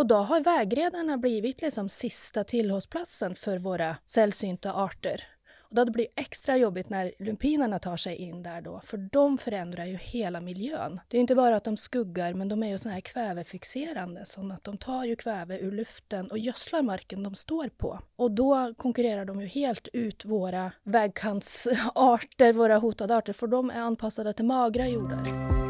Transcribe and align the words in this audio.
Och 0.00 0.06
då 0.06 0.16
har 0.16 0.40
vägredarna 0.40 1.18
blivit 1.18 1.62
liksom 1.62 1.88
sista 1.88 2.44
tillhållsplatsen 2.44 3.34
för 3.34 3.58
våra 3.58 3.96
sällsynta 4.06 4.72
arter. 4.72 5.22
Och 5.58 5.74
då 5.74 5.90
blir 5.90 6.06
det 6.14 6.22
extra 6.22 6.56
jobbigt 6.56 6.88
när 6.88 7.12
lumpinerna 7.18 7.78
tar 7.78 7.96
sig 7.96 8.16
in 8.16 8.42
där 8.42 8.60
då, 8.60 8.80
för 8.84 8.96
de 8.96 9.38
förändrar 9.38 9.84
ju 9.84 9.96
hela 9.96 10.40
miljön. 10.40 11.00
Det 11.08 11.16
är 11.16 11.20
inte 11.20 11.34
bara 11.34 11.56
att 11.56 11.64
de 11.64 11.76
skuggar, 11.76 12.34
men 12.34 12.48
de 12.48 12.62
är 12.62 12.68
ju 12.68 12.78
sådana 12.78 12.94
här 12.94 13.00
kvävefixerande, 13.00 14.24
så 14.24 14.52
att 14.52 14.64
de 14.64 14.78
tar 14.78 15.04
ju 15.04 15.16
kväve 15.16 15.58
ur 15.58 15.72
luften 15.72 16.30
och 16.30 16.38
gödslar 16.38 16.82
marken 16.82 17.22
de 17.22 17.34
står 17.34 17.68
på. 17.68 18.00
Och 18.16 18.30
då 18.30 18.74
konkurrerar 18.76 19.24
de 19.24 19.40
ju 19.40 19.46
helt 19.46 19.88
ut 19.92 20.24
våra 20.24 20.72
vägkantsarter, 20.82 22.52
våra 22.52 22.78
hotade 22.78 23.16
arter, 23.16 23.32
för 23.32 23.46
de 23.46 23.70
är 23.70 23.80
anpassade 23.80 24.32
till 24.32 24.44
magra 24.44 24.88
jordar. 24.88 25.69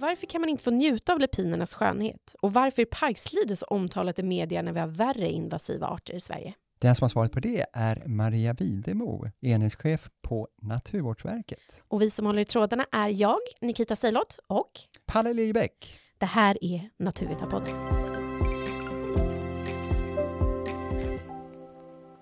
Varför 0.00 0.26
kan 0.26 0.40
man 0.40 0.50
inte 0.50 0.64
få 0.64 0.70
njuta 0.70 1.12
av 1.12 1.20
lupinernas 1.20 1.74
skönhet? 1.74 2.34
Och 2.40 2.52
varför 2.52 2.82
är 2.82 2.86
parkslide 2.86 3.56
så 3.56 3.66
omtalat 3.66 4.18
i 4.18 4.22
media 4.22 4.62
när 4.62 4.72
vi 4.72 4.80
har 4.80 4.86
värre 4.86 5.28
invasiva 5.28 5.86
arter 5.86 6.14
i 6.14 6.20
Sverige? 6.20 6.54
Den 6.78 6.94
som 6.94 7.04
har 7.04 7.08
svaret 7.08 7.32
på 7.32 7.40
det 7.40 7.66
är 7.72 8.02
Maria 8.06 8.52
Widemo, 8.52 9.26
enhetschef 9.40 10.08
på 10.22 10.48
Naturvårdsverket. 10.62 11.82
Och 11.88 12.02
vi 12.02 12.10
som 12.10 12.26
håller 12.26 12.42
i 12.42 12.44
trådarna 12.44 12.86
är 12.92 13.08
jag, 13.08 13.38
Nikita 13.60 13.96
Seilot 13.96 14.38
och 14.46 14.70
Palle 15.06 15.32
Liljebäck. 15.32 15.98
Det 16.18 16.26
här 16.26 16.64
är 16.64 16.90
Naturvetarpodden. 16.98 17.97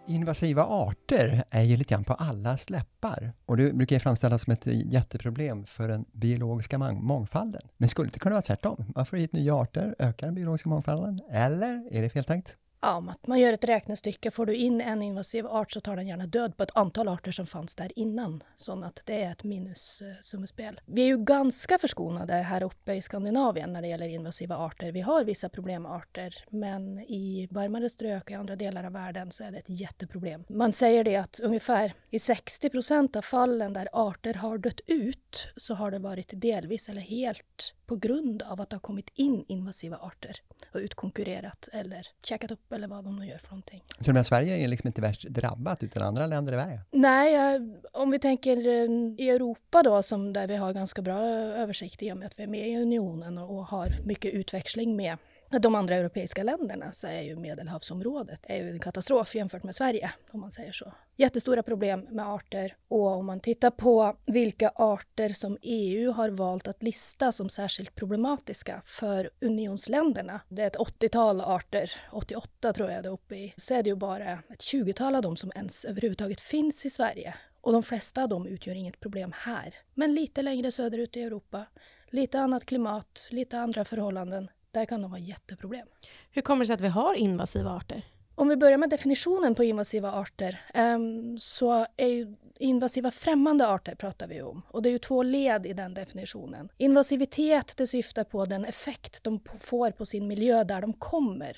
Invasiva 0.08 0.64
arter 0.64 1.44
är 1.50 1.62
ju 1.62 1.76
lite 1.76 1.94
grann 1.94 2.04
på 2.04 2.14
alla 2.14 2.58
släppar 2.58 3.32
och 3.46 3.56
det 3.56 3.72
brukar 3.72 3.96
ju 3.96 4.00
framställas 4.00 4.42
som 4.42 4.52
ett 4.52 4.66
jätteproblem 4.66 5.66
för 5.66 5.88
den 5.88 6.04
biologiska 6.12 6.78
mångfalden. 6.78 7.62
Men 7.76 7.88
skulle 7.88 8.10
det 8.12 8.18
kunna 8.18 8.34
vara 8.34 8.42
tvärtom? 8.42 8.92
Man 8.94 9.06
får 9.06 9.16
hit 9.16 9.32
nya 9.32 9.54
arter, 9.54 9.94
ökar 9.98 10.26
den 10.26 10.34
biologiska 10.34 10.68
mångfalden? 10.68 11.20
Eller 11.30 11.88
är 11.90 12.02
det 12.02 12.10
feltänkt? 12.10 12.56
Ja, 12.80 12.96
om 12.96 13.12
man 13.26 13.40
gör 13.40 13.52
ett 13.52 13.64
räknestycke. 13.64 14.30
Får 14.30 14.46
du 14.46 14.54
in 14.56 14.80
en 14.80 15.02
invasiv 15.02 15.46
art 15.46 15.72
så 15.72 15.80
tar 15.80 15.96
den 15.96 16.06
gärna 16.06 16.26
död 16.26 16.56
på 16.56 16.62
ett 16.62 16.76
antal 16.76 17.08
arter 17.08 17.32
som 17.32 17.46
fanns 17.46 17.76
där 17.76 17.98
innan. 17.98 18.42
Så 18.54 18.84
att 18.84 19.00
det 19.04 19.22
är 19.22 19.32
ett 19.32 19.44
minussummespel. 19.44 20.74
Eh, 20.74 20.82
Vi 20.86 21.02
är 21.02 21.06
ju 21.06 21.18
ganska 21.18 21.78
förskonade 21.78 22.32
här 22.34 22.62
uppe 22.62 22.94
i 22.94 23.02
Skandinavien 23.02 23.72
när 23.72 23.82
det 23.82 23.88
gäller 23.88 24.08
invasiva 24.08 24.56
arter. 24.56 24.92
Vi 24.92 25.00
har 25.00 25.24
vissa 25.24 25.48
problemarter, 25.48 26.44
men 26.50 26.98
i 26.98 27.48
varmare 27.50 27.88
strök 27.88 28.24
och 28.24 28.30
i 28.30 28.34
andra 28.34 28.56
delar 28.56 28.84
av 28.84 28.92
världen 28.92 29.30
så 29.30 29.44
är 29.44 29.50
det 29.50 29.58
ett 29.58 29.80
jätteproblem. 29.80 30.44
Man 30.48 30.72
säger 30.72 31.04
det 31.04 31.16
att 31.16 31.40
ungefär 31.40 31.94
i 32.10 32.18
60 32.18 32.70
procent 32.70 33.16
av 33.16 33.22
fallen 33.22 33.72
där 33.72 33.88
arter 33.92 34.34
har 34.34 34.58
dött 34.58 34.80
ut 34.86 35.48
så 35.56 35.74
har 35.74 35.90
det 35.90 35.98
varit 35.98 36.30
delvis 36.34 36.88
eller 36.88 37.00
helt 37.00 37.74
på 37.86 37.96
grund 37.96 38.42
av 38.42 38.60
att 38.60 38.70
det 38.70 38.76
har 38.76 38.80
kommit 38.80 39.10
in 39.14 39.44
invasiva 39.48 39.96
arter 39.96 40.36
och 40.72 40.78
utkonkurrerat 40.80 41.68
eller 41.72 42.06
käkat 42.22 42.50
upp 42.50 42.65
eller 42.72 42.88
vad 42.88 43.04
de 43.04 43.16
nu 43.16 43.26
gör 43.26 43.38
för 43.38 43.50
någonting. 43.50 43.82
Så 44.00 44.12
men 44.12 44.24
Sverige 44.24 44.56
är 44.56 44.68
liksom 44.68 44.86
inte 44.86 45.00
värst 45.00 45.22
drabbat 45.28 45.82
utan 45.82 46.02
andra 46.02 46.26
länder 46.26 46.52
är 46.52 46.56
värre? 46.56 46.80
Nej, 46.90 47.60
om 47.92 48.10
vi 48.10 48.18
tänker 48.18 48.56
eh, 48.56 48.90
i 49.18 49.30
Europa 49.30 49.82
då 49.82 50.02
som 50.02 50.32
där 50.32 50.46
vi 50.46 50.56
har 50.56 50.72
ganska 50.72 51.02
bra 51.02 51.18
översikt 51.34 52.02
i 52.02 52.12
och 52.12 52.16
med 52.16 52.26
att 52.26 52.38
vi 52.38 52.42
är 52.42 52.46
med 52.46 52.68
i 52.68 52.76
unionen 52.76 53.38
och 53.38 53.66
har 53.66 53.88
mycket 54.04 54.34
utväxling 54.34 54.96
med 54.96 55.16
de 55.50 55.74
andra 55.74 55.94
europeiska 55.94 56.42
länderna 56.42 56.92
så 56.92 57.06
är 57.06 57.22
ju 57.22 57.36
Medelhavsområdet 57.36 58.40
är 58.48 58.56
ju 58.56 58.70
en 58.70 58.78
katastrof 58.78 59.34
jämfört 59.34 59.62
med 59.62 59.74
Sverige, 59.74 60.10
om 60.30 60.40
man 60.40 60.52
säger 60.52 60.72
så. 60.72 60.92
Jättestora 61.16 61.62
problem 61.62 62.06
med 62.10 62.28
arter 62.28 62.76
och 62.88 63.06
om 63.06 63.26
man 63.26 63.40
tittar 63.40 63.70
på 63.70 64.16
vilka 64.26 64.68
arter 64.74 65.28
som 65.28 65.58
EU 65.62 66.12
har 66.12 66.28
valt 66.28 66.68
att 66.68 66.82
lista 66.82 67.32
som 67.32 67.48
särskilt 67.48 67.94
problematiska 67.94 68.82
för 68.84 69.30
unionsländerna. 69.40 70.40
Det 70.48 70.62
är 70.62 70.66
ett 70.66 70.76
80-tal 70.76 71.40
arter, 71.40 71.92
88 72.12 72.72
tror 72.72 72.90
jag 72.90 73.02
det 73.02 73.08
är 73.08 73.12
uppe 73.12 73.36
i, 73.36 73.54
så 73.56 73.74
är 73.74 73.82
det 73.82 73.90
ju 73.90 73.96
bara 73.96 74.32
ett 74.32 74.60
20-tal 74.60 75.14
av 75.14 75.22
dem 75.22 75.36
som 75.36 75.52
ens 75.54 75.84
överhuvudtaget 75.84 76.40
finns 76.40 76.86
i 76.86 76.90
Sverige. 76.90 77.34
Och 77.60 77.72
de 77.72 77.82
flesta 77.82 78.22
av 78.22 78.28
dem 78.28 78.46
utgör 78.46 78.74
inget 78.74 79.00
problem 79.00 79.32
här. 79.36 79.74
Men 79.94 80.14
lite 80.14 80.42
längre 80.42 80.70
söderut 80.70 81.16
i 81.16 81.22
Europa, 81.22 81.66
lite 82.10 82.40
annat 82.40 82.64
klimat, 82.64 83.28
lite 83.30 83.58
andra 83.58 83.84
förhållanden 83.84 84.48
där 84.76 84.86
kan 84.86 85.02
de 85.02 85.10
ha 85.10 85.18
jätteproblem. 85.18 85.86
Hur 86.30 86.42
kommer 86.42 86.64
det 86.64 86.66
sig 86.66 86.74
att 86.74 86.80
vi 86.80 86.88
har 86.88 87.14
invasiva 87.14 87.70
arter? 87.70 88.02
Om 88.34 88.48
vi 88.48 88.56
börjar 88.56 88.78
med 88.78 88.90
definitionen 88.90 89.54
på 89.54 89.64
invasiva 89.64 90.12
arter 90.12 90.60
um, 90.74 91.38
så 91.38 91.86
är 91.96 92.06
ju 92.06 92.36
invasiva 92.58 93.10
främmande 93.10 93.68
arter 93.68 93.94
pratar 93.94 94.26
vi 94.26 94.42
om. 94.42 94.62
Och 94.68 94.82
det 94.82 94.88
är 94.88 94.90
ju 94.90 94.98
två 94.98 95.22
led 95.22 95.66
i 95.66 95.72
den 95.72 95.94
definitionen. 95.94 96.68
Invasivitet 96.76 97.76
det 97.76 97.86
syftar 97.86 98.24
på 98.24 98.44
den 98.44 98.64
effekt 98.64 99.24
de 99.24 99.40
får 99.60 99.90
på 99.90 100.06
sin 100.06 100.26
miljö 100.26 100.64
där 100.64 100.80
de 100.80 100.92
kommer. 100.92 101.56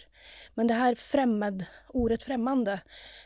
Men 0.54 0.66
det 0.66 0.74
här 0.74 0.94
främmande, 0.94 1.66
ordet 1.88 2.22
främmande, 2.22 2.80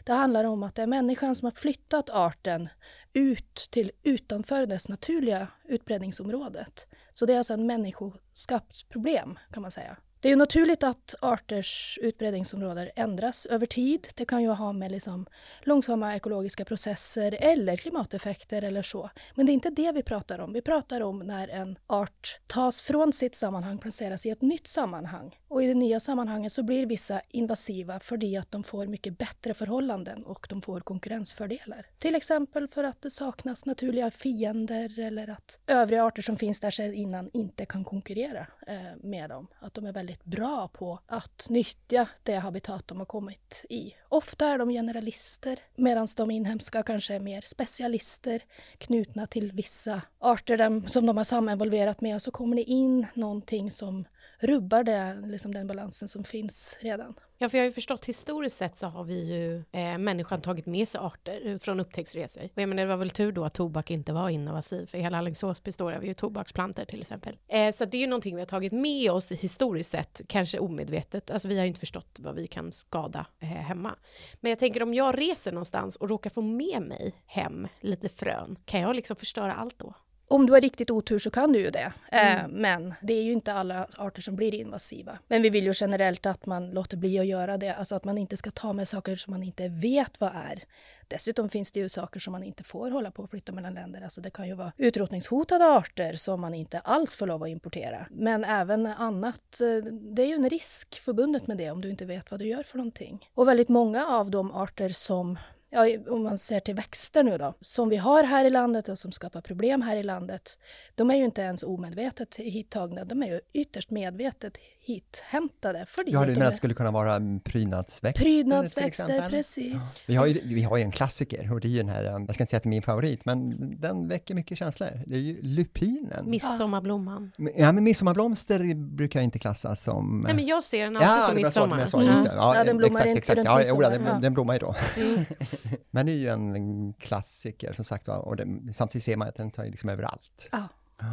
det 0.04 0.12
handlar 0.12 0.44
om 0.44 0.62
att 0.62 0.74
det 0.74 0.82
är 0.82 0.86
människan 0.86 1.34
som 1.34 1.46
har 1.46 1.52
flyttat 1.52 2.10
arten 2.10 2.68
ut 3.14 3.68
till 3.70 3.90
utanför 4.02 4.66
dess 4.66 4.88
naturliga 4.88 5.48
utbredningsområdet. 5.64 6.88
Så 7.10 7.26
det 7.26 7.32
är 7.32 7.38
alltså 7.38 7.52
en 7.52 7.66
människoskapt 7.66 8.88
problem 8.88 9.38
kan 9.52 9.62
man 9.62 9.70
säga. 9.70 9.96
Det 10.22 10.28
är 10.28 10.30
ju 10.30 10.36
naturligt 10.36 10.82
att 10.82 11.14
arters 11.20 11.98
utbredningsområden 12.02 12.88
ändras 12.96 13.46
över 13.46 13.66
tid. 13.66 14.08
Det 14.16 14.24
kan 14.24 14.42
ju 14.42 14.48
ha 14.48 14.72
med 14.72 14.92
liksom 14.92 15.26
långsamma 15.62 16.16
ekologiska 16.16 16.64
processer 16.64 17.38
eller 17.40 17.76
klimateffekter 17.76 18.62
eller 18.62 18.82
så. 18.82 19.10
Men 19.34 19.46
det 19.46 19.52
är 19.52 19.54
inte 19.54 19.70
det 19.70 19.92
vi 19.92 20.02
pratar 20.02 20.38
om. 20.38 20.52
Vi 20.52 20.62
pratar 20.62 21.00
om 21.00 21.18
när 21.18 21.48
en 21.48 21.78
art 21.86 22.40
tas 22.46 22.82
från 22.82 23.12
sitt 23.12 23.34
sammanhang, 23.34 23.78
placeras 23.78 24.26
i 24.26 24.30
ett 24.30 24.42
nytt 24.42 24.66
sammanhang. 24.66 25.38
Och 25.52 25.62
i 25.62 25.66
det 25.66 25.74
nya 25.74 26.00
sammanhanget 26.00 26.52
så 26.52 26.62
blir 26.62 26.86
vissa 26.86 27.20
invasiva 27.28 28.00
för 28.00 28.38
att 28.38 28.52
de 28.52 28.64
får 28.64 28.86
mycket 28.86 29.18
bättre 29.18 29.54
förhållanden 29.54 30.24
och 30.24 30.46
de 30.50 30.62
får 30.62 30.80
konkurrensfördelar. 30.80 31.86
Till 31.98 32.14
exempel 32.14 32.68
för 32.68 32.84
att 32.84 33.02
det 33.02 33.10
saknas 33.10 33.66
naturliga 33.66 34.10
fiender 34.10 35.00
eller 35.00 35.30
att 35.30 35.60
övriga 35.66 36.04
arter 36.04 36.22
som 36.22 36.36
finns 36.36 36.60
där 36.60 36.70
sedan 36.70 36.94
innan 36.94 37.30
inte 37.32 37.66
kan 37.66 37.84
konkurrera 37.84 38.46
eh, 38.66 38.76
med 39.02 39.30
dem. 39.30 39.46
Att 39.60 39.74
de 39.74 39.86
är 39.86 39.92
väldigt 39.92 40.12
väldigt 40.12 40.24
bra 40.24 40.68
på 40.68 41.00
att 41.06 41.46
nyttja 41.50 42.08
det 42.22 42.34
habitat 42.34 42.88
de 42.88 42.98
har 42.98 43.06
kommit 43.06 43.64
i. 43.70 43.94
Ofta 44.08 44.46
är 44.46 44.58
de 44.58 44.68
generalister 44.68 45.58
medan 45.76 46.06
de 46.16 46.30
inhemska 46.30 46.82
kanske 46.82 47.14
är 47.14 47.20
mer 47.20 47.40
specialister 47.40 48.42
knutna 48.78 49.26
till 49.26 49.52
vissa 49.52 50.02
arter 50.18 50.88
som 50.88 51.06
de 51.06 51.16
har 51.16 51.24
saminvolverat 51.24 52.00
med 52.00 52.14
och 52.14 52.22
så 52.22 52.30
kommer 52.30 52.56
det 52.56 52.62
in 52.62 53.06
någonting 53.14 53.70
som 53.70 54.04
rubbar 54.42 54.84
det, 54.84 55.22
liksom 55.26 55.54
den 55.54 55.66
balansen 55.66 56.08
som 56.08 56.24
finns 56.24 56.78
redan. 56.80 57.14
Ja, 57.38 57.48
för 57.48 57.58
jag 57.58 57.62
har 57.62 57.68
ju 57.68 57.74
förstått 57.74 58.04
historiskt 58.04 58.56
sett 58.56 58.76
så 58.76 58.86
har 58.86 59.04
vi 59.04 59.34
ju 59.34 59.64
eh, 59.72 59.98
människan 59.98 60.40
tagit 60.40 60.66
med 60.66 60.88
sig 60.88 60.98
arter 60.98 61.58
från 61.58 61.80
upptäcktsresor. 61.80 62.42
Och 62.42 62.62
jag 62.62 62.68
menar, 62.68 62.82
det 62.82 62.88
var 62.88 62.96
väl 62.96 63.10
tur 63.10 63.32
då 63.32 63.44
att 63.44 63.54
tobak 63.54 63.90
inte 63.90 64.12
var 64.12 64.28
innovativ, 64.28 64.86
för 64.86 64.98
hela 64.98 65.18
Alingsås 65.18 65.62
består 65.62 65.92
av 65.92 66.04
ju 66.04 66.14
tobaksplanter 66.14 66.84
till 66.84 67.00
exempel. 67.00 67.38
Eh, 67.48 67.72
så 67.72 67.84
det 67.84 67.96
är 67.96 68.00
ju 68.00 68.06
någonting 68.06 68.34
vi 68.34 68.40
har 68.40 68.46
tagit 68.46 68.72
med 68.72 69.10
oss 69.10 69.32
historiskt 69.32 69.90
sett, 69.90 70.20
kanske 70.26 70.58
omedvetet. 70.58 71.30
Alltså 71.30 71.48
vi 71.48 71.56
har 71.56 71.64
ju 71.64 71.68
inte 71.68 71.80
förstått 71.80 72.18
vad 72.22 72.34
vi 72.34 72.46
kan 72.46 72.72
skada 72.72 73.26
eh, 73.40 73.48
hemma. 73.48 73.94
Men 74.40 74.50
jag 74.50 74.58
tänker 74.58 74.82
om 74.82 74.94
jag 74.94 75.18
reser 75.18 75.52
någonstans 75.52 75.96
och 75.96 76.08
råkar 76.08 76.30
få 76.30 76.42
med 76.42 76.82
mig 76.82 77.14
hem 77.26 77.68
lite 77.80 78.08
frön, 78.08 78.58
kan 78.64 78.80
jag 78.80 78.96
liksom 78.96 79.16
förstöra 79.16 79.54
allt 79.54 79.78
då? 79.78 79.94
Om 80.32 80.46
du 80.46 80.52
har 80.52 80.60
riktigt 80.60 80.90
otur 80.90 81.18
så 81.18 81.30
kan 81.30 81.52
du 81.52 81.58
ju 81.58 81.70
det. 81.70 81.92
Eh, 82.12 82.40
mm. 82.40 82.50
men 82.50 82.94
det 83.00 83.14
är 83.14 83.22
ju 83.22 83.32
inte 83.32 83.52
alla 83.52 83.86
arter 83.96 84.22
som 84.22 84.36
blir 84.36 84.54
invasiva. 84.54 85.18
Men 85.28 85.42
vi 85.42 85.50
vill 85.50 85.64
ju 85.64 85.72
generellt 85.76 86.26
att 86.26 86.46
man 86.46 86.70
låter 86.70 86.96
bli 86.96 87.18
att 87.18 87.26
göra 87.26 87.56
det. 87.56 87.74
Alltså 87.74 87.94
att 87.94 88.04
man 88.04 88.18
inte 88.18 88.36
ska 88.36 88.50
ta 88.50 88.72
med 88.72 88.88
saker 88.88 89.16
som 89.16 89.30
man 89.30 89.42
inte 89.42 89.68
vet 89.68 90.20
vad 90.20 90.30
är. 90.34 90.62
Dessutom 91.08 91.48
finns 91.48 91.72
det 91.72 91.80
ju 91.80 91.88
saker 91.88 92.20
som 92.20 92.32
man 92.32 92.42
inte 92.42 92.64
får 92.64 92.90
hålla 92.90 93.10
på 93.10 93.24
att 93.24 93.30
flytta 93.30 93.52
mellan 93.52 93.74
länder. 93.74 94.02
Alltså 94.02 94.20
det 94.20 94.30
kan 94.30 94.48
ju 94.48 94.54
vara 94.54 94.72
utrotningshotade 94.76 95.64
arter 95.64 96.16
som 96.16 96.40
man 96.40 96.54
inte 96.54 96.78
alls 96.78 97.16
får 97.16 97.26
lov 97.26 97.42
att 97.42 97.48
importera. 97.48 98.06
Men 98.10 98.44
även 98.44 98.86
annat. 98.86 99.60
Eh, 99.60 99.92
det 99.92 100.22
är 100.22 100.26
ju 100.26 100.34
en 100.34 100.50
risk 100.50 101.00
förbundet 101.00 101.46
med 101.46 101.58
det 101.58 101.70
om 101.70 101.80
du 101.80 101.90
inte 101.90 102.04
vet 102.04 102.30
vad 102.30 102.40
du 102.40 102.46
gör 102.46 102.62
för 102.62 102.78
någonting. 102.78 103.28
Och 103.34 103.48
väldigt 103.48 103.68
många 103.68 104.06
av 104.06 104.30
de 104.30 104.52
arter 104.52 104.88
som 104.88 105.38
ja, 105.72 105.86
om 106.08 106.22
man 106.22 106.38
ser 106.38 106.60
till 106.60 106.74
växter 106.74 107.22
nu 107.22 107.38
då, 107.38 107.54
som 107.60 107.88
vi 107.88 107.96
har 107.96 108.24
här 108.24 108.44
i 108.44 108.50
landet 108.50 108.88
och 108.88 108.98
som 108.98 109.12
skapar 109.12 109.40
problem 109.40 109.82
här 109.82 109.96
i 109.96 110.02
landet, 110.02 110.58
de 110.94 111.10
är 111.10 111.14
ju 111.14 111.24
inte 111.24 111.42
ens 111.42 111.62
omedvetet 111.62 112.34
hittagna, 112.34 113.04
de 113.04 113.22
är 113.22 113.26
ju 113.26 113.40
ytterst 113.52 113.90
medvetet 113.90 114.58
hithämtade. 114.84 115.86
För 115.88 116.04
Ja, 116.06 116.24
du 116.24 116.32
menar 116.32 116.46
att 116.46 116.52
det 116.52 116.56
skulle 116.56 116.74
kunna 116.74 116.90
vara 116.90 117.20
prydnadsväxter? 117.44 118.24
till 118.24 118.24
prydnadsväxter, 118.24 119.04
exempel? 119.04 119.30
precis. 119.30 120.04
Vi 120.08 120.16
har, 120.16 120.26
ju, 120.26 120.40
vi 120.44 120.62
har 120.62 120.76
ju 120.76 120.82
en 120.82 120.92
klassiker 120.92 121.52
och 121.52 121.60
det 121.60 121.68
är 121.68 121.70
ju 121.70 121.78
den 121.78 121.88
här, 121.88 122.04
jag 122.04 122.34
ska 122.34 122.42
inte 122.42 122.50
säga 122.50 122.56
att 122.56 122.62
det 122.62 122.66
är 122.66 122.70
min 122.70 122.82
favorit, 122.82 123.24
men 123.24 123.56
den 123.80 124.08
väcker 124.08 124.34
mycket 124.34 124.58
känslor. 124.58 124.88
Det 125.06 125.14
är 125.14 125.18
ju 125.18 125.42
lupinen. 125.42 126.30
Midsommarblomman. 126.30 127.32
Ja, 127.56 127.72
men 127.72 127.84
midsommarblomster 127.84 128.74
brukar 128.74 129.20
jag 129.20 129.24
inte 129.24 129.38
klassas 129.38 129.82
som... 129.82 130.20
Nej 130.26 130.34
men 130.34 130.46
jag 130.46 130.64
ser 130.64 130.84
den 130.84 130.96
alltid 130.96 131.08
ja, 131.08 131.20
som 131.20 131.34
det 131.34 131.40
det 131.40 131.44
midsommar. 131.46 131.86
så, 131.86 132.02
just 132.02 132.24
det. 132.24 132.32
Ja, 132.36 132.56
Ja, 132.56 132.64
den 132.64 132.76
blommar 132.76 132.90
exakt, 133.00 133.06
inte 133.06 133.18
exakt. 133.18 133.36
runt 133.36 133.46
Ja, 133.46 133.62
jo, 133.64 133.80
den, 133.80 134.04
ja. 134.04 134.18
den 134.22 134.34
blommar 134.34 134.54
ju 134.54 134.58
då. 134.58 134.74
Mm. 134.96 135.24
Men 135.90 136.06
det 136.06 136.12
är 136.12 136.16
ju 136.16 136.28
en 136.28 136.92
klassiker 136.92 137.72
som 137.72 137.84
sagt 137.84 138.08
och 138.08 138.36
det, 138.36 138.72
samtidigt 138.72 139.04
ser 139.04 139.16
man 139.16 139.28
att 139.28 139.36
den 139.36 139.50
tar 139.50 139.64
liksom 139.64 139.88
överallt. 139.88 140.48
Ja, 140.52 140.68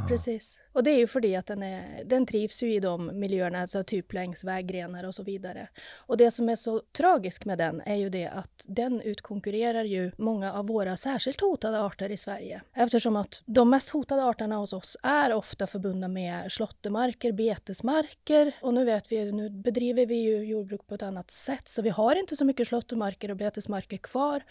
precis. 0.07 0.61
Och 0.73 0.83
det 0.83 0.91
är 0.91 0.97
ju 0.97 1.07
för 1.07 1.19
det 1.19 1.35
att 1.35 1.45
den, 1.45 1.63
är, 1.63 2.03
den 2.05 2.25
trivs 2.25 2.63
ju 2.63 2.73
i 2.73 2.79
de 2.79 3.19
miljöerna, 3.19 3.61
alltså 3.61 3.83
typ 3.83 4.13
längs 4.13 4.43
väggrenar 4.43 5.03
och 5.03 5.15
så 5.15 5.23
vidare. 5.23 5.69
Och 5.97 6.17
det 6.17 6.31
som 6.31 6.49
är 6.49 6.55
så 6.55 6.81
tragiskt 6.97 7.45
med 7.45 7.57
den 7.57 7.81
är 7.85 7.95
ju 7.95 8.09
det 8.09 8.27
att 8.27 8.65
den 8.67 9.01
utkonkurrerar 9.01 9.83
ju 9.83 10.11
många 10.17 10.53
av 10.53 10.67
våra 10.67 10.97
särskilt 10.97 11.41
hotade 11.41 11.81
arter 11.81 12.09
i 12.09 12.17
Sverige. 12.17 12.61
Eftersom 12.73 13.15
att 13.15 13.41
de 13.45 13.69
mest 13.69 13.89
hotade 13.89 14.23
arterna 14.23 14.55
hos 14.55 14.73
oss 14.73 14.97
är 15.03 15.33
ofta 15.33 15.67
förbundna 15.67 16.07
med 16.07 16.51
slåttermarker, 16.51 17.31
betesmarker 17.31 18.55
och 18.61 18.73
nu 18.73 18.85
vet 18.85 19.11
vi 19.11 19.15
ju, 19.15 19.31
nu 19.31 19.49
bedriver 19.49 20.05
vi 20.05 20.15
ju 20.15 20.43
jordbruk 20.45 20.87
på 20.87 20.95
ett 20.95 21.01
annat 21.01 21.31
sätt 21.31 21.67
så 21.67 21.81
vi 21.81 21.89
har 21.89 22.15
inte 22.15 22.35
så 22.35 22.45
mycket 22.45 22.67
slåttermarker 22.67 23.31
och 23.31 23.37
betesmarker 23.37 23.97
kvar. 23.97 24.43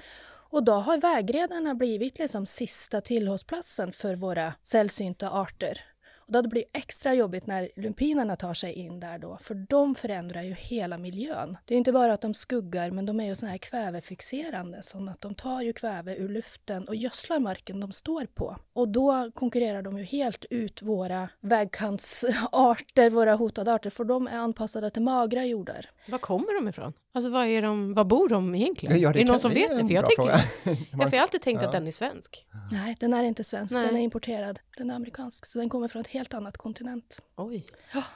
Och 0.50 0.65
då 0.65 0.73
har 0.73 0.99
vägrenarna 0.99 1.75
blivit 1.75 2.19
liksom 2.19 2.47
sista 2.47 3.00
tillhållsplatsen 3.00 3.93
för 3.93 4.15
våra 4.15 4.55
sällsynta 4.62 5.31
arter. 5.31 5.81
Och 6.28 6.42
då 6.42 6.48
blir 6.48 6.64
det 6.72 6.78
extra 6.78 7.14
jobbigt 7.14 7.46
när 7.46 7.69
lumpinerna 7.76 8.36
tar 8.36 8.54
sig 8.54 8.72
in 8.72 9.00
där 9.00 9.19
då, 9.19 9.38
för 9.40 9.54
de 9.54 9.94
förändrar 9.94 10.42
ju 10.42 10.52
hela 10.54 10.98
miljön. 10.98 11.56
Det 11.64 11.75
är 11.75 11.78
inte 11.78 11.92
bara 11.92 12.12
att 12.12 12.20
de 12.20 12.34
skuggar, 12.34 12.90
men 12.90 13.06
de 13.06 13.20
är 13.20 13.25
ju 13.26 13.34
så 13.34 13.46
här 13.46 13.58
kvävefixerande, 13.58 14.82
så 14.82 15.08
att 15.10 15.20
de 15.20 15.34
tar 15.34 15.62
ju 15.62 15.72
kväve 15.72 16.16
ur 16.16 16.28
luften 16.28 16.88
och 16.88 16.94
gödslar 16.96 17.38
marken 17.38 17.80
de 17.80 17.92
står 17.92 18.26
på. 18.26 18.56
Och 18.72 18.88
då 18.88 19.30
konkurrerar 19.34 19.82
de 19.82 19.98
ju 19.98 20.04
helt 20.04 20.44
ut 20.50 20.82
våra 20.82 21.28
vägkantsarter, 21.40 23.10
våra 23.10 23.34
hotade 23.34 23.75
arter, 23.75 23.90
för 23.90 24.04
de 24.04 24.26
är 24.26 24.36
anpassade 24.38 24.90
till 24.90 25.02
magra 25.02 25.44
jordar. 25.44 25.90
Var 26.08 26.19
kommer 26.19 26.54
de 26.60 26.69
ifrån? 26.69 26.92
Alltså 27.12 27.30
var, 27.30 27.44
är 27.44 27.62
de, 27.62 27.94
var 27.94 28.04
bor 28.04 28.28
de 28.28 28.54
egentligen? 28.54 29.00
Ja, 29.00 29.10
är 29.10 29.14
det 29.14 29.25
någon 29.25 29.40
som 29.40 29.50
är 29.50 29.54
vet 29.54 30.06
det? 30.06 30.14
För 30.16 30.28
jag, 30.28 30.38
ja, 30.92 30.98
för 30.98 30.98
jag 30.98 31.08
har 31.10 31.19
alltid 31.22 31.40
tänkt 31.40 31.62
Ja. 31.62 31.66
att 31.66 31.72
den 31.72 31.86
är 31.86 31.90
svensk. 31.90 32.46
Nej, 32.72 32.96
den 33.00 33.14
är 33.14 33.25
inte 33.25 33.44
svensk, 33.44 33.75
Nej. 33.75 33.86
den 33.86 33.96
är 33.96 34.00
importerad. 34.00 34.60
Den 34.78 34.90
är 34.90 34.94
amerikansk, 34.94 35.46
så 35.46 35.58
den 35.58 35.69
kommer 35.69 35.88
från 35.88 36.02
ett 36.02 36.08
helt 36.08 36.34
annat 36.34 36.56
kontinent. 36.56 37.22
Oj. 37.36 37.66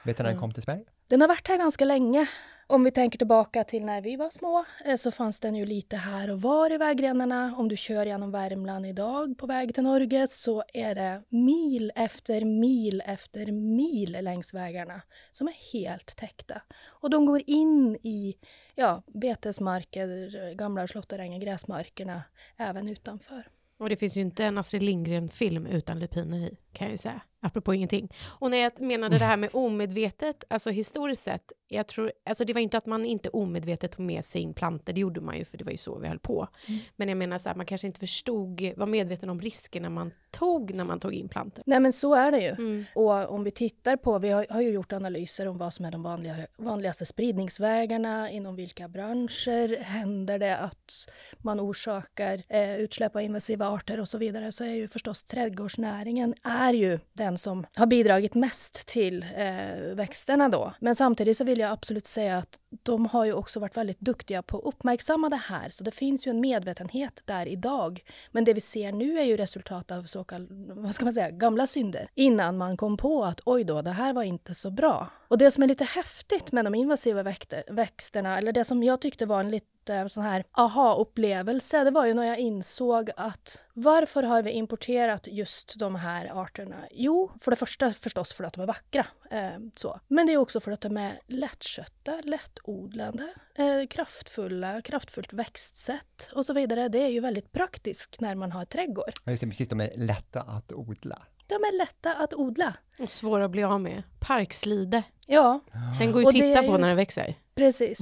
Vet 0.04 0.16
du 0.16 0.22
när 0.22 0.30
den 0.30 0.40
kom 0.40 0.52
till 0.52 0.62
Sverige? 0.62 0.84
Den 1.06 1.20
har 1.20 1.28
varit 1.28 1.48
här 1.48 1.58
ganska 1.58 1.84
länge. 1.84 2.28
Om 2.66 2.84
vi 2.84 2.90
tänker 2.90 3.18
tillbaka 3.18 3.64
till 3.64 3.84
när 3.84 4.00
vi 4.00 4.16
var 4.16 4.30
små 4.30 4.64
eh, 4.84 4.96
så 4.96 5.10
fanns 5.10 5.40
den 5.40 5.54
ju 5.54 5.66
lite 5.66 5.96
här 5.96 6.30
och 6.30 6.42
var 6.42 6.72
i 6.72 6.76
vägrenarna. 6.76 7.54
Om 7.56 7.68
du 7.68 7.76
kör 7.76 8.06
genom 8.06 8.30
Värmland 8.30 8.86
idag 8.86 9.38
på 9.38 9.46
väg 9.46 9.74
till 9.74 9.82
Norge 9.82 10.28
så 10.28 10.64
är 10.74 10.94
det 10.94 11.22
mil 11.28 11.92
efter 11.94 12.44
mil 12.44 13.02
efter 13.06 13.52
mil 13.52 14.12
längs 14.20 14.54
vägarna 14.54 15.02
som 15.30 15.48
är 15.48 15.72
helt 15.72 16.16
täckta. 16.16 16.62
Och 16.84 17.10
de 17.10 17.26
går 17.26 17.42
in 17.46 17.96
i 18.02 18.36
ja, 18.74 19.02
betesmarker, 19.06 20.54
gamla 20.54 20.88
slåtterängar, 20.88 21.38
gräsmarkerna 21.38 22.22
även 22.56 22.88
utanför. 22.88 23.48
Och 23.82 23.88
det 23.88 23.96
finns 23.96 24.16
ju 24.16 24.20
inte 24.20 24.44
en 24.44 24.58
Astrid 24.58 24.82
Lindgren-film 24.82 25.66
utan 25.66 25.98
lupiner 25.98 26.38
i, 26.38 26.56
kan 26.72 26.86
jag 26.86 26.92
ju 26.92 26.98
säga. 26.98 27.20
Apropå 27.40 27.74
ingenting. 27.74 28.08
Och 28.24 28.50
när 28.50 28.58
jag 28.58 28.80
menade 28.80 29.18
det 29.18 29.24
här 29.24 29.36
med 29.36 29.50
omedvetet, 29.52 30.44
alltså 30.50 30.70
historiskt 30.70 31.24
sett, 31.24 31.52
jag 31.72 31.86
tror, 31.86 32.12
alltså 32.26 32.44
det 32.44 32.52
var 32.52 32.60
inte 32.60 32.78
att 32.78 32.86
man 32.86 33.04
inte 33.04 33.28
omedvetet 33.28 33.92
tog 33.92 34.06
med 34.06 34.24
sig 34.24 34.42
in 34.42 34.54
plantor, 34.54 34.92
det 34.92 35.00
gjorde 35.00 35.20
man 35.20 35.38
ju 35.38 35.44
för 35.44 35.58
det 35.58 35.64
var 35.64 35.72
ju 35.72 35.78
så 35.78 35.98
vi 35.98 36.08
höll 36.08 36.18
på. 36.18 36.48
Men 36.96 37.08
jag 37.08 37.18
menar 37.18 37.38
så 37.38 37.48
här, 37.48 37.56
man 37.56 37.66
kanske 37.66 37.86
inte 37.86 38.00
förstod, 38.00 38.72
var 38.76 38.86
medveten 38.86 39.30
om 39.30 39.40
riskerna 39.40 39.90
man 39.90 40.12
tog 40.30 40.74
när 40.74 40.84
man 40.84 41.00
tog 41.00 41.12
in 41.14 41.28
plantor. 41.28 41.62
Nej 41.66 41.80
men 41.80 41.92
så 41.92 42.14
är 42.14 42.32
det 42.32 42.40
ju. 42.40 42.48
Mm. 42.50 42.84
Och 42.94 43.30
om 43.30 43.44
vi 43.44 43.50
tittar 43.50 43.96
på, 43.96 44.18
vi 44.18 44.30
har, 44.30 44.46
har 44.50 44.60
ju 44.60 44.70
gjort 44.70 44.92
analyser 44.92 45.48
om 45.48 45.58
vad 45.58 45.72
som 45.72 45.84
är 45.84 45.90
de 45.90 46.02
vanliga, 46.02 46.46
vanligaste 46.58 47.06
spridningsvägarna, 47.06 48.30
inom 48.30 48.56
vilka 48.56 48.88
branscher 48.88 49.82
händer 49.82 50.38
det 50.38 50.56
att 50.56 50.92
man 51.38 51.60
orsakar 51.60 52.42
eh, 52.48 52.76
utsläpp 52.76 53.16
av 53.16 53.22
invasiva 53.22 53.68
arter 53.68 54.00
och 54.00 54.08
så 54.08 54.18
vidare, 54.18 54.52
så 54.52 54.64
är 54.64 54.74
ju 54.74 54.88
förstås 54.88 55.24
trädgårdsnäringen 55.24 56.34
är 56.42 56.72
ju 56.72 56.98
den 57.12 57.38
som 57.38 57.66
har 57.76 57.86
bidragit 57.86 58.34
mest 58.34 58.88
till 58.88 59.26
eh, 59.36 59.94
växterna 59.94 60.48
då. 60.48 60.72
Men 60.80 60.94
samtidigt 60.94 61.36
så 61.36 61.44
vill 61.44 61.60
jag 61.62 61.72
absolut 61.72 62.06
säga 62.06 62.38
att 62.38 62.58
de 62.82 63.06
har 63.06 63.24
ju 63.24 63.32
också 63.32 63.60
varit 63.60 63.76
väldigt 63.76 64.00
duktiga 64.00 64.42
på 64.42 64.58
att 64.58 64.64
uppmärksamma 64.64 65.28
det 65.28 65.36
här, 65.36 65.68
så 65.70 65.84
det 65.84 65.90
finns 65.90 66.26
ju 66.26 66.30
en 66.30 66.40
medvetenhet 66.40 67.22
där 67.24 67.46
idag. 67.46 68.00
Men 68.30 68.44
det 68.44 68.54
vi 68.54 68.60
ser 68.60 68.92
nu 68.92 69.18
är 69.18 69.24
ju 69.24 69.36
resultat 69.36 69.90
av 69.90 70.02
så 70.02 70.24
kallade, 70.24 70.74
vad 70.74 70.94
ska 70.94 71.04
man 71.04 71.12
säga, 71.12 71.30
gamla 71.30 71.66
synder. 71.66 72.08
Innan 72.14 72.58
man 72.58 72.76
kom 72.76 72.96
på 72.96 73.24
att 73.24 73.40
oj 73.44 73.64
då, 73.64 73.82
det 73.82 73.90
här 73.90 74.12
var 74.12 74.22
inte 74.22 74.54
så 74.54 74.70
bra. 74.70 75.10
Och 75.32 75.38
det 75.38 75.50
som 75.50 75.62
är 75.62 75.68
lite 75.68 75.84
häftigt 75.84 76.52
med 76.52 76.64
de 76.64 76.74
invasiva 76.74 77.34
växterna, 77.70 78.38
eller 78.38 78.52
det 78.52 78.64
som 78.64 78.82
jag 78.82 79.00
tyckte 79.00 79.26
var 79.26 79.40
en 79.40 79.50
lite 79.50 80.08
sån 80.08 80.22
här 80.22 80.44
aha-upplevelse, 80.52 81.84
det 81.84 81.90
var 81.90 82.06
ju 82.06 82.14
när 82.14 82.24
jag 82.24 82.38
insåg 82.38 83.10
att 83.16 83.64
varför 83.72 84.22
har 84.22 84.42
vi 84.42 84.50
importerat 84.50 85.26
just 85.30 85.78
de 85.78 85.94
här 85.94 86.42
arterna? 86.42 86.76
Jo, 86.90 87.32
för 87.40 87.50
det 87.50 87.56
första 87.56 87.90
förstås 87.90 88.32
för 88.32 88.44
att 88.44 88.52
de 88.52 88.60
är 88.60 88.66
vackra, 88.66 89.06
eh, 89.30 89.50
så. 89.74 90.00
men 90.08 90.26
det 90.26 90.32
är 90.32 90.36
också 90.36 90.60
för 90.60 90.72
att 90.72 90.80
de 90.80 90.96
är 90.96 91.12
lättskötta, 91.26 92.20
lättodlade, 92.66 93.28
eh, 93.54 93.86
kraftfulla, 93.90 94.82
kraftfullt 94.82 95.32
växtsätt 95.32 96.30
och 96.34 96.46
så 96.46 96.52
vidare. 96.52 96.88
Det 96.88 96.98
är 96.98 97.08
ju 97.08 97.20
väldigt 97.20 97.52
praktiskt 97.52 98.20
när 98.20 98.34
man 98.34 98.52
har 98.52 98.64
trädgård. 98.64 99.12
Ja, 99.24 99.30
just 99.30 99.40
det, 99.42 99.48
precis, 99.48 99.68
de 99.68 99.80
är 99.80 99.90
lätta 99.96 100.40
att 100.42 100.72
odla. 100.72 101.22
De 101.46 101.54
är 101.54 101.78
lätta 101.78 102.14
att 102.14 102.34
odla. 102.34 102.74
Och 103.00 103.10
svåra 103.10 103.44
att 103.44 103.50
bli 103.50 103.62
av 103.62 103.80
med. 103.80 104.02
Parkslide. 104.20 105.02
Ja, 105.26 105.60
Den 105.98 106.12
går 106.12 106.22
ju 106.22 106.28
att 106.28 106.32
titta 106.34 106.46
är 106.46 106.56
på 106.68 106.72
ju- 106.72 106.78
när 106.78 106.88
den 106.88 106.96
växer. 106.96 107.34
precis. 107.54 108.00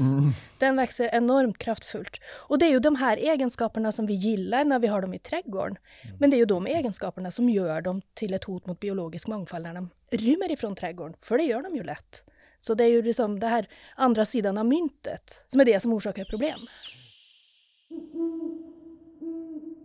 Den 0.59 0.77
växer 0.77 1.11
enormt 1.15 1.59
kraftfullt. 1.59 2.17
Och 2.49 2.59
det 2.59 2.67
är 2.67 2.71
ju 2.71 2.79
de 2.79 2.97
här 2.97 3.17
egenskaperna 3.17 3.93
som 3.93 4.07
vi 4.07 4.15
gillar 4.15 4.65
när 4.65 4.79
vi 4.79 4.87
har 4.87 5.03
dem 5.03 5.15
i 5.15 5.19
trädgården. 5.19 5.77
Men 6.19 6.31
det 6.31 6.37
är 6.37 6.39
ju 6.39 6.45
de 6.45 6.67
egenskaperna 6.67 7.31
som 7.31 7.49
gör 7.49 7.81
dem 7.81 8.03
till 8.15 8.35
ett 8.35 8.45
hot 8.45 8.67
mot 8.67 8.81
biologisk 8.81 9.29
mångfald 9.29 9.63
när 9.63 9.75
de 9.75 9.91
rymmer 10.11 10.53
ifrån 10.53 10.75
trädgården. 10.77 11.17
För 11.23 11.39
det 11.39 11.45
gör 11.45 11.63
de 11.63 11.77
ju 11.77 11.83
lätt. 11.83 12.25
Så 12.61 12.75
det 12.75 12.85
är 12.85 12.89
ju 12.89 13.03
liksom 13.03 13.41
det 13.41 13.47
här 13.47 13.69
andra 13.95 14.25
sidan 14.25 14.59
av 14.59 14.67
myntet 14.67 15.45
som 15.47 15.61
är 15.61 15.65
det 15.65 15.81
som 15.81 15.93
orsakar 15.93 16.25
problem. 16.25 16.61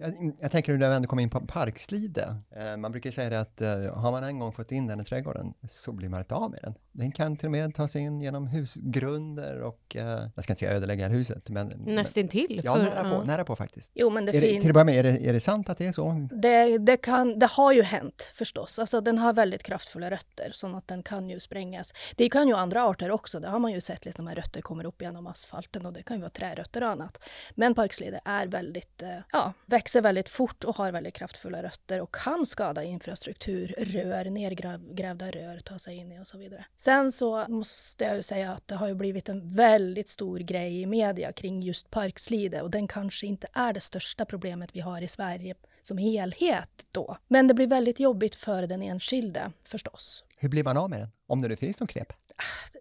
Jag, 0.06 0.36
jag 0.40 0.52
tänker 0.52 0.72
nu 0.72 0.78
när 0.78 0.90
vi 0.90 0.96
ändå 0.96 1.08
kommer 1.08 1.24
in 1.24 1.30
på 1.30 1.40
parkslide. 1.40 2.36
Eh, 2.56 2.78
man 2.78 2.92
brukar 2.92 3.12
säga 3.12 3.30
det 3.30 3.40
att 3.40 3.62
eh, 3.62 3.96
har 3.96 4.12
man 4.12 4.24
en 4.24 4.40
gång 4.40 4.52
fått 4.54 4.72
in 4.72 4.88
den 4.88 5.00
i 5.02 5.06
trädgården 5.06 5.54
så 5.70 5.92
blir 5.92 6.10
man 6.10 6.20
inte 6.20 6.36
av 6.36 6.52
med 6.52 6.60
den. 6.64 6.74
Den 6.92 7.12
kan 7.12 7.38
till 7.38 7.46
och 7.48 7.52
med 7.52 7.76
ta 7.76 7.88
sig 7.88 8.02
in 8.02 8.22
genom 8.22 8.48
husgrunder 8.48 9.62
och, 9.62 9.96
eh, 9.96 10.06
jag 10.36 10.44
ska 10.44 10.54
inte 10.54 10.60
säga 10.60 10.72
ödelägga 10.74 11.08
huset, 11.08 11.50
men... 11.50 11.68
Nästintill. 11.86 12.62
Ja, 12.64 12.76
för- 12.76 12.84
nära 12.84 13.02
på, 13.04 13.16
ja. 13.16 13.24
nära 13.24 13.44
på 13.46 13.56
faktiskt. 13.56 13.92
Jo, 13.94 14.10
men 14.10 14.26
det 14.26 14.32
Är 14.32 14.42
det, 14.42 14.48
fin- 14.48 14.62
till 14.62 14.70
att 14.70 14.74
börja 14.74 14.86
med, 14.86 14.96
är 14.96 15.04
det, 15.04 15.28
är 15.28 15.34
det 15.34 15.40
sant 15.40 15.70
att 15.70 15.78
det 15.78 15.86
är 15.88 15.92
så? 15.92 16.28
Det, 16.32 16.78
det, 16.78 16.98
kan, 16.98 17.40
det 17.40 17.46
har 17.46 17.72
ju 17.72 17.82
hänt 17.82 18.34
förstås. 18.36 18.80
Alltså, 18.80 19.02
den 19.02 19.18
har 19.18 19.34
väldigt 19.34 19.64
kraftfulla 19.64 20.12
rötter 20.12 20.50
så 20.54 20.76
att 20.78 20.88
den 20.88 21.04
kan 21.04 21.30
ju 21.30 21.40
sprängas. 21.40 21.94
Det 22.16 22.30
kan 22.30 22.48
ju 22.48 22.56
andra 22.56 22.84
arter 22.84 23.12
också. 23.12 23.40
Det 23.40 23.48
har 23.48 23.60
man 23.60 23.72
ju 23.72 23.82
sett 23.82 24.06
liksom, 24.06 24.26
när 24.26 24.36
rötter 24.36 24.62
kommer 24.62 24.86
upp 24.86 25.02
genom 25.02 25.28
asfalten 25.28 25.86
och 25.86 25.94
det 25.94 26.04
kan 26.04 26.18
ju 26.18 26.22
vara 26.22 26.30
trärötter 26.30 26.84
och 26.84 26.90
annat. 26.90 27.24
Men 27.56 27.76
parkslide 27.76 28.20
är 28.26 28.48
väldigt, 28.48 29.02
eh, 29.02 29.10
ja, 29.32 29.54
växer 29.96 30.02
väldigt 30.02 30.30
fort 30.30 30.64
och 30.64 30.76
har 30.76 30.92
väldigt 30.92 31.14
kraftfulla 31.14 31.64
rötter 31.64 32.02
och 32.02 32.16
kan 32.16 32.46
skada 32.46 32.84
infrastruktur, 32.84 33.76
rör, 33.78 34.26
nergrävda 34.30 35.32
rör, 35.32 35.60
ta 35.60 35.80
sig 35.80 35.98
in 35.98 36.12
i 36.12 36.20
och 36.20 36.28
så 36.28 36.38
vidare. 36.38 36.66
Sen 36.76 37.12
så 37.12 37.46
måste 37.48 38.06
jag 38.06 38.16
ju 38.16 38.24
säga 38.24 38.52
att 38.52 38.68
det 38.68 38.76
har 38.76 38.88
ju 38.88 38.96
blivit 38.96 39.30
en 39.30 39.48
väldigt 39.48 40.10
stor 40.10 40.40
grej 40.40 40.82
i 40.82 40.86
media 40.86 41.32
kring 41.32 41.62
just 41.62 41.90
parkslide 41.90 42.62
och 42.62 42.72
den 42.72 42.88
kanske 42.88 43.28
inte 43.28 43.48
är 43.54 43.74
det 43.74 43.82
största 43.82 44.26
problemet 44.26 44.70
vi 44.74 44.80
har 44.80 45.02
i 45.02 45.08
Sverige 45.08 45.56
som 45.82 45.98
helhet 45.98 46.88
då. 46.92 47.18
Men 47.28 47.48
det 47.48 47.54
blir 47.54 47.68
väldigt 47.68 48.00
jobbigt 48.00 48.36
för 48.36 48.68
den 48.68 48.82
enskilde 48.82 49.52
förstås. 49.64 50.24
Hur 50.46 50.50
blir 50.50 50.64
man 50.64 50.78
av 50.78 50.90
med 50.90 51.00
den? 51.00 51.10
Om 51.28 51.42
det 51.42 51.48
nu 51.48 51.56
finns 51.56 51.80
någon 51.80 51.88
knep? 51.88 52.08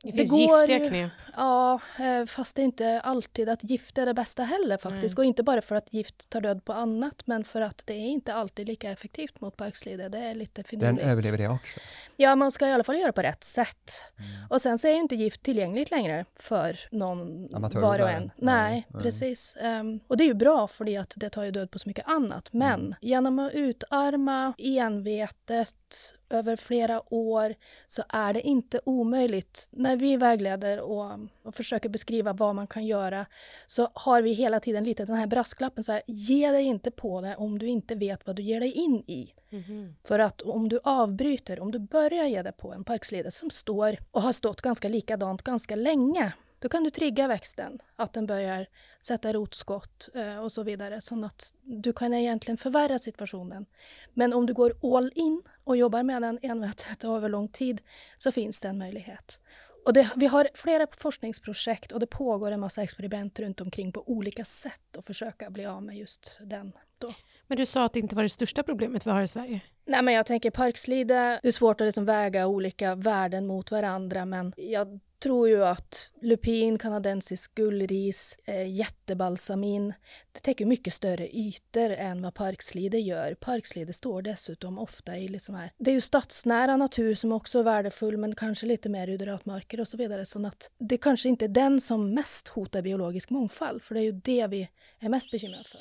Det 0.02 0.10
Det 0.10 0.12
finns 0.18 0.30
går 0.30 0.40
giftiga 0.60 0.88
knep. 0.88 1.10
Ja, 1.36 1.80
eh, 1.98 2.26
fast 2.26 2.56
det 2.56 2.62
är 2.62 2.64
inte 2.64 3.00
alltid 3.00 3.48
att 3.48 3.64
gift 3.64 3.98
är 3.98 4.06
det 4.06 4.14
bästa 4.14 4.42
heller 4.42 4.76
faktiskt. 4.76 5.18
Och 5.18 5.24
inte 5.24 5.42
bara 5.42 5.62
för 5.62 5.74
att 5.76 5.92
gift 5.92 6.30
tar 6.30 6.40
död 6.40 6.64
på 6.64 6.72
annat, 6.72 7.22
men 7.26 7.44
för 7.44 7.60
att 7.60 7.82
det 7.86 7.92
är 7.92 7.98
inte 8.06 8.34
alltid 8.34 8.66
lika 8.68 8.90
effektivt 8.90 9.40
mot 9.40 9.56
parkslide. 9.56 10.08
Det 10.08 10.18
är 10.18 10.34
lite 10.34 10.62
Den 10.62 10.64
finurligt. 10.64 11.02
överlever 11.06 11.38
det 11.38 11.48
också. 11.48 11.80
Ja, 12.16 12.36
man 12.36 12.52
ska 12.52 12.68
i 12.68 12.72
alla 12.72 12.84
fall 12.84 12.96
göra 12.98 13.12
på 13.12 13.22
rätt 13.22 13.44
sätt. 13.44 13.90
Mm. 14.18 14.30
Och 14.50 14.60
sen 14.60 14.78
så 14.78 14.88
är 14.88 14.92
ju 14.92 14.98
inte 15.00 15.16
gift 15.16 15.42
tillgängligt 15.42 15.90
längre 15.90 16.24
för 16.38 16.78
någon 16.90 17.54
Amatörodlare. 17.54 17.98
var 17.98 18.04
och 18.08 18.10
en. 18.10 18.22
Nej, 18.36 18.70
Nej, 18.70 18.86
nej. 18.88 19.02
precis. 19.02 19.56
Ehm, 19.60 20.00
och 20.08 20.16
det 20.16 20.24
är 20.24 20.28
ju 20.28 20.34
bra 20.34 20.68
för 20.68 20.84
det 20.84 20.96
att 20.96 21.12
det 21.16 21.30
tar 21.30 21.44
ju 21.44 21.50
död 21.50 21.70
på 21.70 21.78
så 21.78 21.88
mycket 21.88 22.06
annat. 22.08 22.52
Men 22.52 22.80
Mm. 22.80 22.94
genom 23.00 23.38
att 23.38 23.52
utarma 23.52 24.54
envetet 24.58 26.14
över 26.34 26.56
flera 26.56 27.14
år 27.14 27.54
så 27.86 28.02
är 28.08 28.32
det 28.32 28.40
inte 28.40 28.80
omöjligt. 28.84 29.68
När 29.70 29.96
vi 29.96 30.16
vägleder 30.16 30.80
och, 30.80 31.18
och 31.42 31.54
försöker 31.54 31.88
beskriva 31.88 32.32
vad 32.32 32.54
man 32.54 32.66
kan 32.66 32.86
göra 32.86 33.26
så 33.66 33.88
har 33.94 34.22
vi 34.22 34.32
hela 34.32 34.60
tiden 34.60 34.84
lite 34.84 35.04
den 35.04 35.16
här 35.16 35.26
brasklappen 35.26 35.84
så 35.84 35.92
här, 35.92 36.02
ge 36.06 36.50
dig 36.50 36.64
inte 36.64 36.90
på 36.90 37.20
det 37.20 37.36
om 37.36 37.58
du 37.58 37.66
inte 37.66 37.94
vet 37.94 38.26
vad 38.26 38.36
du 38.36 38.42
ger 38.42 38.60
dig 38.60 38.72
in 38.72 39.04
i. 39.06 39.34
Mm. 39.50 39.94
För 40.04 40.18
att 40.18 40.42
om 40.42 40.68
du 40.68 40.80
avbryter, 40.84 41.60
om 41.60 41.70
du 41.70 41.78
börjar 41.78 42.24
ge 42.24 42.42
dig 42.42 42.52
på 42.52 42.72
en 42.72 42.84
parkslide 42.84 43.30
som 43.30 43.50
står 43.50 43.96
och 44.10 44.22
har 44.22 44.32
stått 44.32 44.60
ganska 44.60 44.88
likadant 44.88 45.42
ganska 45.42 45.76
länge 45.76 46.32
då 46.64 46.68
kan 46.68 46.84
du 46.84 46.90
trigga 46.90 47.28
växten, 47.28 47.78
att 47.96 48.12
den 48.12 48.26
börjar 48.26 48.66
sätta 49.00 49.32
rotskott 49.32 50.08
eh, 50.14 50.38
och 50.38 50.52
så 50.52 50.62
vidare, 50.62 51.00
så 51.00 51.24
att 51.24 51.54
du 51.62 51.92
kan 51.92 52.14
egentligen 52.14 52.58
förvärra 52.58 52.98
situationen. 52.98 53.66
Men 54.14 54.32
om 54.32 54.46
du 54.46 54.54
går 54.54 54.96
all 54.96 55.12
in 55.14 55.42
och 55.64 55.76
jobbar 55.76 56.02
med 56.02 56.22
den 56.22 56.38
envetet 56.42 57.04
över 57.04 57.28
lång 57.28 57.48
tid 57.48 57.80
så 58.16 58.32
finns 58.32 58.60
det 58.60 58.68
en 58.68 58.78
möjlighet. 58.78 59.40
Och 59.84 59.92
det, 59.92 60.10
vi 60.16 60.26
har 60.26 60.48
flera 60.54 60.86
forskningsprojekt 60.96 61.92
och 61.92 62.00
det 62.00 62.06
pågår 62.06 62.50
en 62.50 62.60
massa 62.60 62.82
experiment 62.82 63.38
runt 63.38 63.60
omkring 63.60 63.92
på 63.92 64.10
olika 64.10 64.44
sätt 64.44 64.96
att 64.98 65.04
försöka 65.04 65.50
bli 65.50 65.66
av 65.66 65.82
med 65.82 65.96
just 65.96 66.38
den. 66.42 66.72
Då. 66.98 67.12
Men 67.46 67.58
du 67.58 67.66
sa 67.66 67.84
att 67.84 67.92
det 67.92 68.00
inte 68.00 68.16
var 68.16 68.22
det 68.22 68.28
största 68.28 68.62
problemet 68.62 69.06
vi 69.06 69.10
har 69.10 69.22
i 69.22 69.28
Sverige? 69.28 69.60
Nej, 69.86 70.02
men 70.02 70.14
jag 70.14 70.26
tänker 70.26 70.50
parkslide, 70.50 71.40
det 71.42 71.48
är 71.48 71.52
svårt 71.52 71.80
att 71.80 71.84
liksom 71.84 72.04
väga 72.04 72.46
olika 72.46 72.94
värden 72.94 73.46
mot 73.46 73.70
varandra, 73.70 74.24
men 74.24 74.52
jag 74.56 75.00
tror 75.24 75.48
ju 75.48 75.64
att 75.64 76.12
lupin, 76.22 76.78
kanadensisk 76.78 77.54
gullris, 77.54 78.38
eh, 78.44 78.74
jättebalsamin, 78.74 79.92
det 80.32 80.40
täcker 80.40 80.66
mycket 80.66 80.92
större 80.92 81.28
ytor 81.36 81.90
än 81.90 82.22
vad 82.22 82.34
parkslide 82.34 82.98
gör. 82.98 83.34
Parkslide 83.34 83.92
står 83.92 84.22
dessutom 84.22 84.78
ofta 84.78 85.18
i 85.18 85.28
liksom 85.28 85.54
här, 85.54 85.70
det 85.78 85.90
är 85.90 85.94
ju 85.94 86.00
stadsnära 86.00 86.76
natur 86.76 87.14
som 87.14 87.32
också 87.32 87.58
är 87.58 87.62
värdefull 87.62 88.16
men 88.16 88.34
kanske 88.34 88.66
lite 88.66 88.88
mer 88.88 89.08
uderatmarker 89.08 89.80
och 89.80 89.88
så 89.88 89.96
vidare. 89.96 90.26
Så 90.26 90.46
att 90.46 90.70
det 90.78 90.98
kanske 90.98 91.28
inte 91.28 91.44
är 91.44 91.48
den 91.48 91.80
som 91.80 92.14
mest 92.14 92.48
hotar 92.48 92.82
biologisk 92.82 93.30
mångfald, 93.30 93.82
för 93.82 93.94
det 93.94 94.00
är 94.00 94.04
ju 94.04 94.12
det 94.12 94.46
vi 94.46 94.68
är 95.00 95.08
mest 95.08 95.30
bekymrade 95.30 95.64
för. 95.64 95.80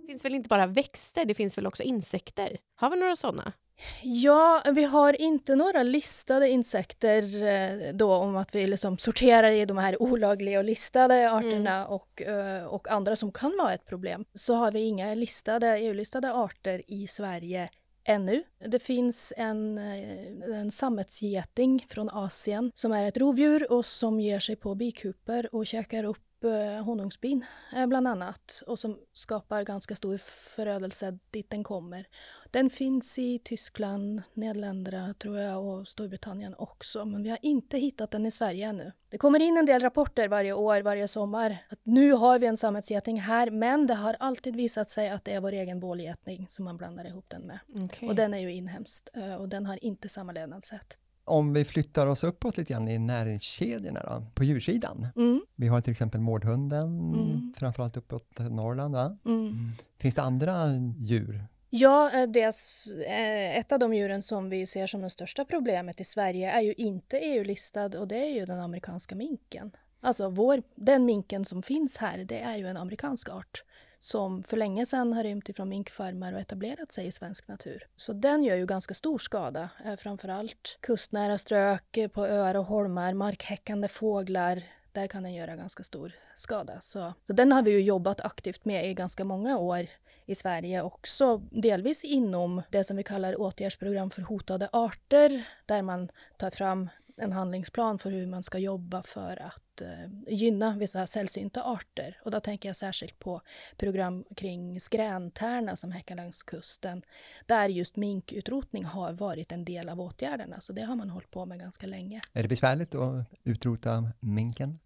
Det 0.00 0.06
finns 0.06 0.24
väl 0.24 0.34
inte 0.34 0.48
bara 0.48 0.66
växter, 0.66 1.24
det 1.24 1.34
finns 1.34 1.58
väl 1.58 1.66
också 1.66 1.82
insekter? 1.82 2.58
Har 2.74 2.90
vi 2.90 2.96
några 2.96 3.16
sådana? 3.16 3.52
Ja, 4.02 4.62
vi 4.74 4.84
har 4.84 5.20
inte 5.20 5.56
några 5.56 5.82
listade 5.82 6.48
insekter 6.48 7.42
eh, 7.42 7.94
då 7.94 8.14
om 8.14 8.36
att 8.36 8.54
vi 8.54 8.66
liksom 8.66 8.98
sorterar 8.98 9.50
i 9.50 9.64
de 9.64 9.78
här 9.78 10.02
olagliga 10.02 10.58
och 10.58 10.64
listade 10.64 11.32
arterna 11.32 11.76
mm. 11.76 11.88
och, 11.88 12.22
eh, 12.22 12.64
och 12.64 12.88
andra 12.88 13.16
som 13.16 13.32
kan 13.32 13.56
vara 13.58 13.74
ett 13.74 13.86
problem. 13.86 14.24
Så 14.34 14.54
har 14.54 14.72
vi 14.72 14.80
inga 14.80 15.14
listade, 15.14 15.78
EU-listade 15.78 16.32
arter 16.32 16.82
i 16.86 17.06
Sverige 17.06 17.68
ännu. 18.04 18.42
Det 18.66 18.78
finns 18.78 19.32
en, 19.36 19.78
eh, 19.78 20.58
en 20.58 20.70
sammetsgeting 20.70 21.86
från 21.88 22.08
Asien 22.08 22.72
som 22.74 22.92
är 22.92 23.08
ett 23.08 23.16
rovdjur 23.16 23.72
och 23.72 23.86
som 23.86 24.20
ger 24.20 24.40
sig 24.40 24.56
på 24.56 24.74
bikuper 24.74 25.54
och 25.54 25.66
käkar 25.66 26.04
upp 26.04 26.31
Eh, 26.44 26.84
honungsbin 26.84 27.44
eh, 27.72 27.86
bland 27.86 28.08
annat 28.08 28.62
och 28.66 28.78
som 28.78 28.98
skapar 29.12 29.62
ganska 29.62 29.94
stor 29.94 30.18
förödelse 30.56 31.18
dit 31.30 31.50
den 31.50 31.64
kommer. 31.64 32.06
Den 32.50 32.70
finns 32.70 33.18
i 33.18 33.38
Tyskland, 33.38 34.22
Nederländerna 34.34 35.14
tror 35.14 35.38
jag 35.38 35.64
och 35.64 35.88
Storbritannien 35.88 36.54
också 36.58 37.04
men 37.04 37.22
vi 37.22 37.30
har 37.30 37.38
inte 37.42 37.78
hittat 37.78 38.10
den 38.10 38.26
i 38.26 38.30
Sverige 38.30 38.66
ännu. 38.66 38.92
Det 39.08 39.18
kommer 39.18 39.40
in 39.40 39.56
en 39.56 39.66
del 39.66 39.80
rapporter 39.80 40.28
varje 40.28 40.52
år, 40.52 40.80
varje 40.80 41.08
sommar 41.08 41.58
att 41.68 41.80
nu 41.82 42.12
har 42.12 42.38
vi 42.38 42.46
en 42.46 42.56
sammetsgeting 42.56 43.20
här 43.20 43.50
men 43.50 43.86
det 43.86 43.94
har 43.94 44.16
alltid 44.20 44.56
visat 44.56 44.90
sig 44.90 45.08
att 45.08 45.24
det 45.24 45.32
är 45.32 45.40
vår 45.40 45.52
egen 45.52 45.80
bålgeting 45.80 46.46
som 46.48 46.64
man 46.64 46.76
blandar 46.76 47.06
ihop 47.06 47.24
den 47.28 47.42
med. 47.42 47.58
Okay. 47.84 48.08
Och 48.08 48.14
den 48.14 48.34
är 48.34 48.38
ju 48.38 48.52
inhemskt 48.52 49.10
eh, 49.14 49.34
och 49.34 49.48
den 49.48 49.66
har 49.66 49.84
inte 49.84 50.08
samma 50.08 50.32
levnadssätt 50.32 50.98
om 51.24 51.52
vi 51.52 51.64
flyttar 51.64 52.06
oss 52.06 52.24
uppåt 52.24 52.56
lite 52.56 52.72
grann 52.72 52.88
i 52.88 52.98
näringskedjorna 52.98 54.00
då, 54.00 54.26
på 54.34 54.44
djursidan. 54.44 55.06
Mm. 55.16 55.42
Vi 55.56 55.68
har 55.68 55.80
till 55.80 55.90
exempel 55.90 56.20
mårdhunden, 56.20 57.14
mm. 57.14 57.54
framförallt 57.56 57.96
uppåt 57.96 58.38
Norrland. 58.38 58.94
Va? 58.94 59.18
Mm. 59.24 59.38
mm. 59.40 59.72
Finns 59.98 60.14
det 60.14 60.22
andra 60.22 60.68
djur? 60.98 61.44
Ja, 61.70 62.10
eh, 62.14 62.28
dels, 62.28 62.88
eh, 63.06 63.58
ett 63.58 63.72
av 63.72 63.78
de 63.78 63.94
djuren 63.94 64.22
som 64.22 64.48
vi 64.48 64.66
ser 64.66 64.86
som 64.86 65.02
det 65.02 65.10
största 65.10 65.44
problemet 65.44 66.00
i 66.00 66.04
Sverige 66.04 66.50
är 66.50 66.60
ju 66.60 66.72
inte 66.72 67.18
EU-listad 67.18 67.98
och 67.98 68.08
det 68.08 68.16
är 68.16 68.34
ju 68.34 68.46
den 68.46 68.60
amerikanska 68.60 69.14
minken. 69.14 69.70
Alltså 70.00 70.28
vår, 70.28 70.62
den 70.74 71.04
minken 71.04 71.44
som 71.44 71.62
finns 71.62 71.96
här, 71.96 72.18
det 72.18 72.40
är 72.40 72.56
ju 72.56 72.66
en 72.66 72.76
amerikansk 72.76 73.30
art 73.30 73.64
som 74.02 74.42
för 74.42 74.56
länge 74.56 74.86
sedan 74.86 75.12
har 75.12 75.22
rymt 75.22 75.48
ifrån 75.48 75.68
minkfarmar 75.68 76.32
och 76.32 76.40
etablerat 76.40 76.92
sig 76.92 77.06
i 77.06 77.12
svensk 77.12 77.48
natur. 77.48 77.86
Så 77.96 78.12
den 78.12 78.42
gör 78.42 78.56
ju 78.56 78.66
ganska 78.66 78.94
stor 78.94 79.18
skada, 79.18 79.68
eh, 79.84 79.96
framförallt 79.96 80.78
kustnära 80.80 81.38
strök, 81.38 81.96
eh, 81.96 82.08
på 82.08 82.26
öar 82.26 82.54
och 82.54 82.64
holmar, 82.64 83.14
markhäckande 83.14 83.88
fåglar, 83.88 84.62
där 84.92 85.06
kan 85.06 85.22
den 85.22 85.34
göra 85.34 85.56
ganska 85.56 85.82
stor 85.82 86.12
skada. 86.34 86.80
Så, 86.80 87.14
så 87.22 87.32
den 87.32 87.52
har 87.52 87.62
vi 87.62 87.70
ju 87.70 87.80
jobbat 87.80 88.20
aktivt 88.20 88.64
med 88.64 88.90
i 88.90 88.94
ganska 88.94 89.24
många 89.24 89.58
år 89.58 89.86
i 90.26 90.34
Sverige 90.34 90.82
också, 90.82 91.36
delvis 91.50 92.04
inom 92.04 92.62
det 92.70 92.84
som 92.84 92.96
vi 92.96 93.02
kallar 93.02 93.40
åtgärdsprogram 93.40 94.10
för 94.10 94.22
hotade 94.22 94.68
arter, 94.72 95.48
där 95.66 95.82
man 95.82 96.08
tar 96.36 96.50
fram 96.50 96.88
en 97.22 97.32
handlingsplan 97.32 97.98
för 97.98 98.10
hur 98.10 98.26
man 98.26 98.42
ska 98.42 98.58
jobba 98.58 99.02
för 99.02 99.42
att 99.42 99.80
eh, 99.80 100.34
gynna 100.34 100.76
vissa 100.78 101.06
sällsynta 101.06 101.62
arter. 101.62 102.20
Och 102.24 102.30
då 102.30 102.40
tänker 102.40 102.68
jag 102.68 102.76
särskilt 102.76 103.18
på 103.18 103.40
program 103.76 104.24
kring 104.36 104.80
skrääntärna 104.80 105.76
som 105.76 105.92
häckar 105.92 106.16
längs 106.16 106.42
kusten, 106.42 107.02
där 107.46 107.68
just 107.68 107.96
minkutrotning 107.96 108.84
har 108.84 109.12
varit 109.12 109.52
en 109.52 109.64
del 109.64 109.88
av 109.88 110.00
åtgärderna. 110.00 110.60
Så 110.60 110.72
det 110.72 110.82
har 110.82 110.96
man 110.96 111.10
hållit 111.10 111.30
på 111.30 111.46
med 111.46 111.58
ganska 111.58 111.86
länge. 111.86 112.20
Är 112.32 112.42
det 112.42 112.48
besvärligt 112.48 112.94
att 112.94 113.26
utrota 113.44 114.12
minken? 114.20 114.78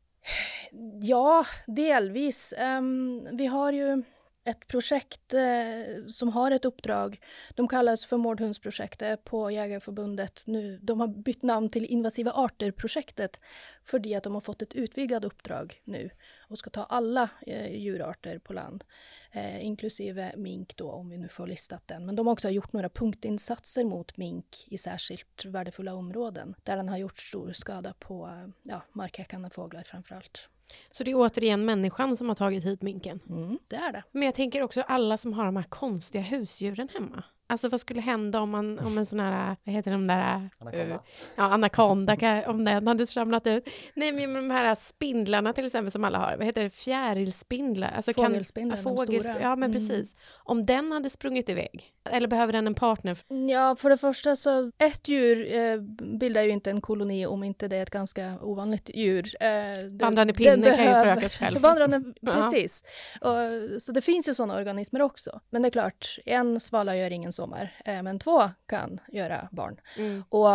Ja, 1.00 1.46
delvis. 1.66 2.54
Um, 2.58 3.28
vi 3.36 3.46
har 3.46 3.72
ju 3.72 4.02
ett 4.46 4.66
projekt 4.66 5.34
eh, 5.34 6.06
som 6.08 6.28
har 6.28 6.50
ett 6.50 6.64
uppdrag. 6.64 7.20
De 7.54 7.68
kallas 7.68 8.04
för 8.04 8.16
Mårdhundsprojektet 8.16 9.24
på 9.24 9.50
Jägarförbundet 9.50 10.42
nu. 10.46 10.78
De 10.82 11.00
har 11.00 11.08
bytt 11.08 11.42
namn 11.42 11.68
till 11.68 11.84
Invasiva 11.84 12.32
arter-projektet 12.32 13.40
för 13.84 13.98
det 13.98 14.14
att 14.14 14.24
de 14.24 14.34
har 14.34 14.40
fått 14.40 14.62
ett 14.62 14.74
utvidgat 14.74 15.24
uppdrag 15.24 15.80
nu 15.84 16.10
och 16.48 16.58
ska 16.58 16.70
ta 16.70 16.84
alla 16.84 17.28
eh, 17.46 17.76
djurarter 17.76 18.38
på 18.38 18.52
land, 18.52 18.84
eh, 19.32 19.64
inklusive 19.64 20.34
mink 20.36 20.76
då 20.76 20.90
om 20.90 21.08
vi 21.08 21.18
nu 21.18 21.28
får 21.28 21.46
listat 21.46 21.82
den. 21.86 22.06
Men 22.06 22.16
de 22.16 22.26
har 22.26 22.32
också 22.32 22.50
gjort 22.50 22.72
några 22.72 22.88
punktinsatser 22.88 23.84
mot 23.84 24.16
mink 24.16 24.46
i 24.66 24.78
särskilt 24.78 25.44
värdefulla 25.44 25.94
områden 25.94 26.54
där 26.62 26.76
den 26.76 26.88
har 26.88 26.96
gjort 26.96 27.18
stor 27.18 27.52
skada 27.52 27.94
på 27.98 28.26
eh, 28.26 28.48
ja, 28.62 28.82
markhäckande 28.92 29.50
fåglar 29.50 29.82
framför 29.82 30.14
allt. 30.14 30.48
Så 30.90 31.04
det 31.04 31.10
är 31.10 31.14
återigen 31.14 31.64
människan 31.64 32.16
som 32.16 32.28
har 32.28 32.36
tagit 32.36 32.64
hit 32.64 32.82
minken? 32.82 33.20
Mm, 33.28 33.58
det 33.68 33.76
är 33.76 33.92
det. 33.92 34.02
Men 34.12 34.22
jag 34.22 34.34
tänker 34.34 34.62
också 34.62 34.80
alla 34.80 35.16
som 35.16 35.32
har 35.32 35.44
de 35.44 35.56
här 35.56 35.64
konstiga 35.68 36.22
husdjuren 36.22 36.88
hemma. 36.88 37.24
Alltså 37.48 37.68
vad 37.68 37.80
skulle 37.80 38.00
hända 38.00 38.40
om, 38.40 38.50
man, 38.50 38.78
om 38.78 38.98
en 38.98 39.06
sån 39.06 39.20
här, 39.20 39.56
vad 39.64 39.74
heter 39.74 39.90
de 39.90 40.06
där, 40.06 40.50
anakonda, 40.58 40.84
uh, 40.84 41.00
ja, 41.36 41.42
anakonda 41.42 42.44
om 42.46 42.64
den 42.64 42.86
hade 42.86 43.04
ramlat 43.04 43.46
ut. 43.46 43.68
Nej 43.94 44.12
men 44.12 44.34
de 44.34 44.50
här 44.50 44.74
spindlarna 44.74 45.52
till 45.52 45.66
exempel 45.66 45.92
som 45.92 46.04
alla 46.04 46.18
har, 46.18 46.36
vad 46.36 46.46
heter 46.46 46.62
det, 46.62 46.70
fjärilspindlar? 46.70 47.92
Alltså 47.96 48.12
Fågelspindlar, 48.12 48.76
kan, 48.76 48.82
fågel, 48.96 49.22
de 49.22 49.28
Ja 49.28 49.56
men 49.56 49.70
mm. 49.70 49.72
precis. 49.72 50.14
Om 50.44 50.66
den 50.66 50.92
hade 50.92 51.10
sprungit 51.10 51.48
iväg, 51.48 51.92
eller 52.10 52.28
behöver 52.28 52.52
den 52.52 52.66
en 52.66 52.74
partner? 52.74 53.18
Ja, 53.50 53.76
för 53.76 53.90
det 53.90 53.96
första 53.96 54.36
så, 54.36 54.72
ett 54.78 55.08
djur 55.08 55.54
eh, 55.54 55.80
bildar 56.18 56.42
ju 56.42 56.50
inte 56.50 56.70
en 56.70 56.80
koloni 56.80 57.26
om 57.26 57.44
inte 57.44 57.68
det 57.68 57.76
är 57.76 57.82
ett 57.82 57.90
ganska 57.90 58.38
ovanligt 58.40 58.90
djur. 58.94 59.30
Eh, 59.40 59.50
Vandrande 59.90 60.34
pinne 60.34 60.76
kan 60.76 60.84
ju 60.84 60.92
föröka 60.92 61.28
sig 61.28 61.46
själv. 61.46 61.60
Vandrande, 61.60 62.02
precis. 62.26 62.84
Och, 63.20 63.82
så 63.82 63.92
det 63.92 64.00
finns 64.00 64.28
ju 64.28 64.34
sådana 64.34 64.56
organismer 64.56 65.02
också. 65.02 65.40
Men 65.50 65.62
det 65.62 65.68
är 65.68 65.70
klart, 65.70 66.18
en 66.26 66.60
svala 66.60 66.96
gör 66.96 67.12
ingen 67.12 67.32
sommar, 67.32 67.80
eh, 67.84 68.02
men 68.02 68.18
två 68.18 68.50
kan 68.68 69.00
göra 69.08 69.48
barn. 69.52 69.76
Mm. 69.98 70.24
Och 70.28 70.48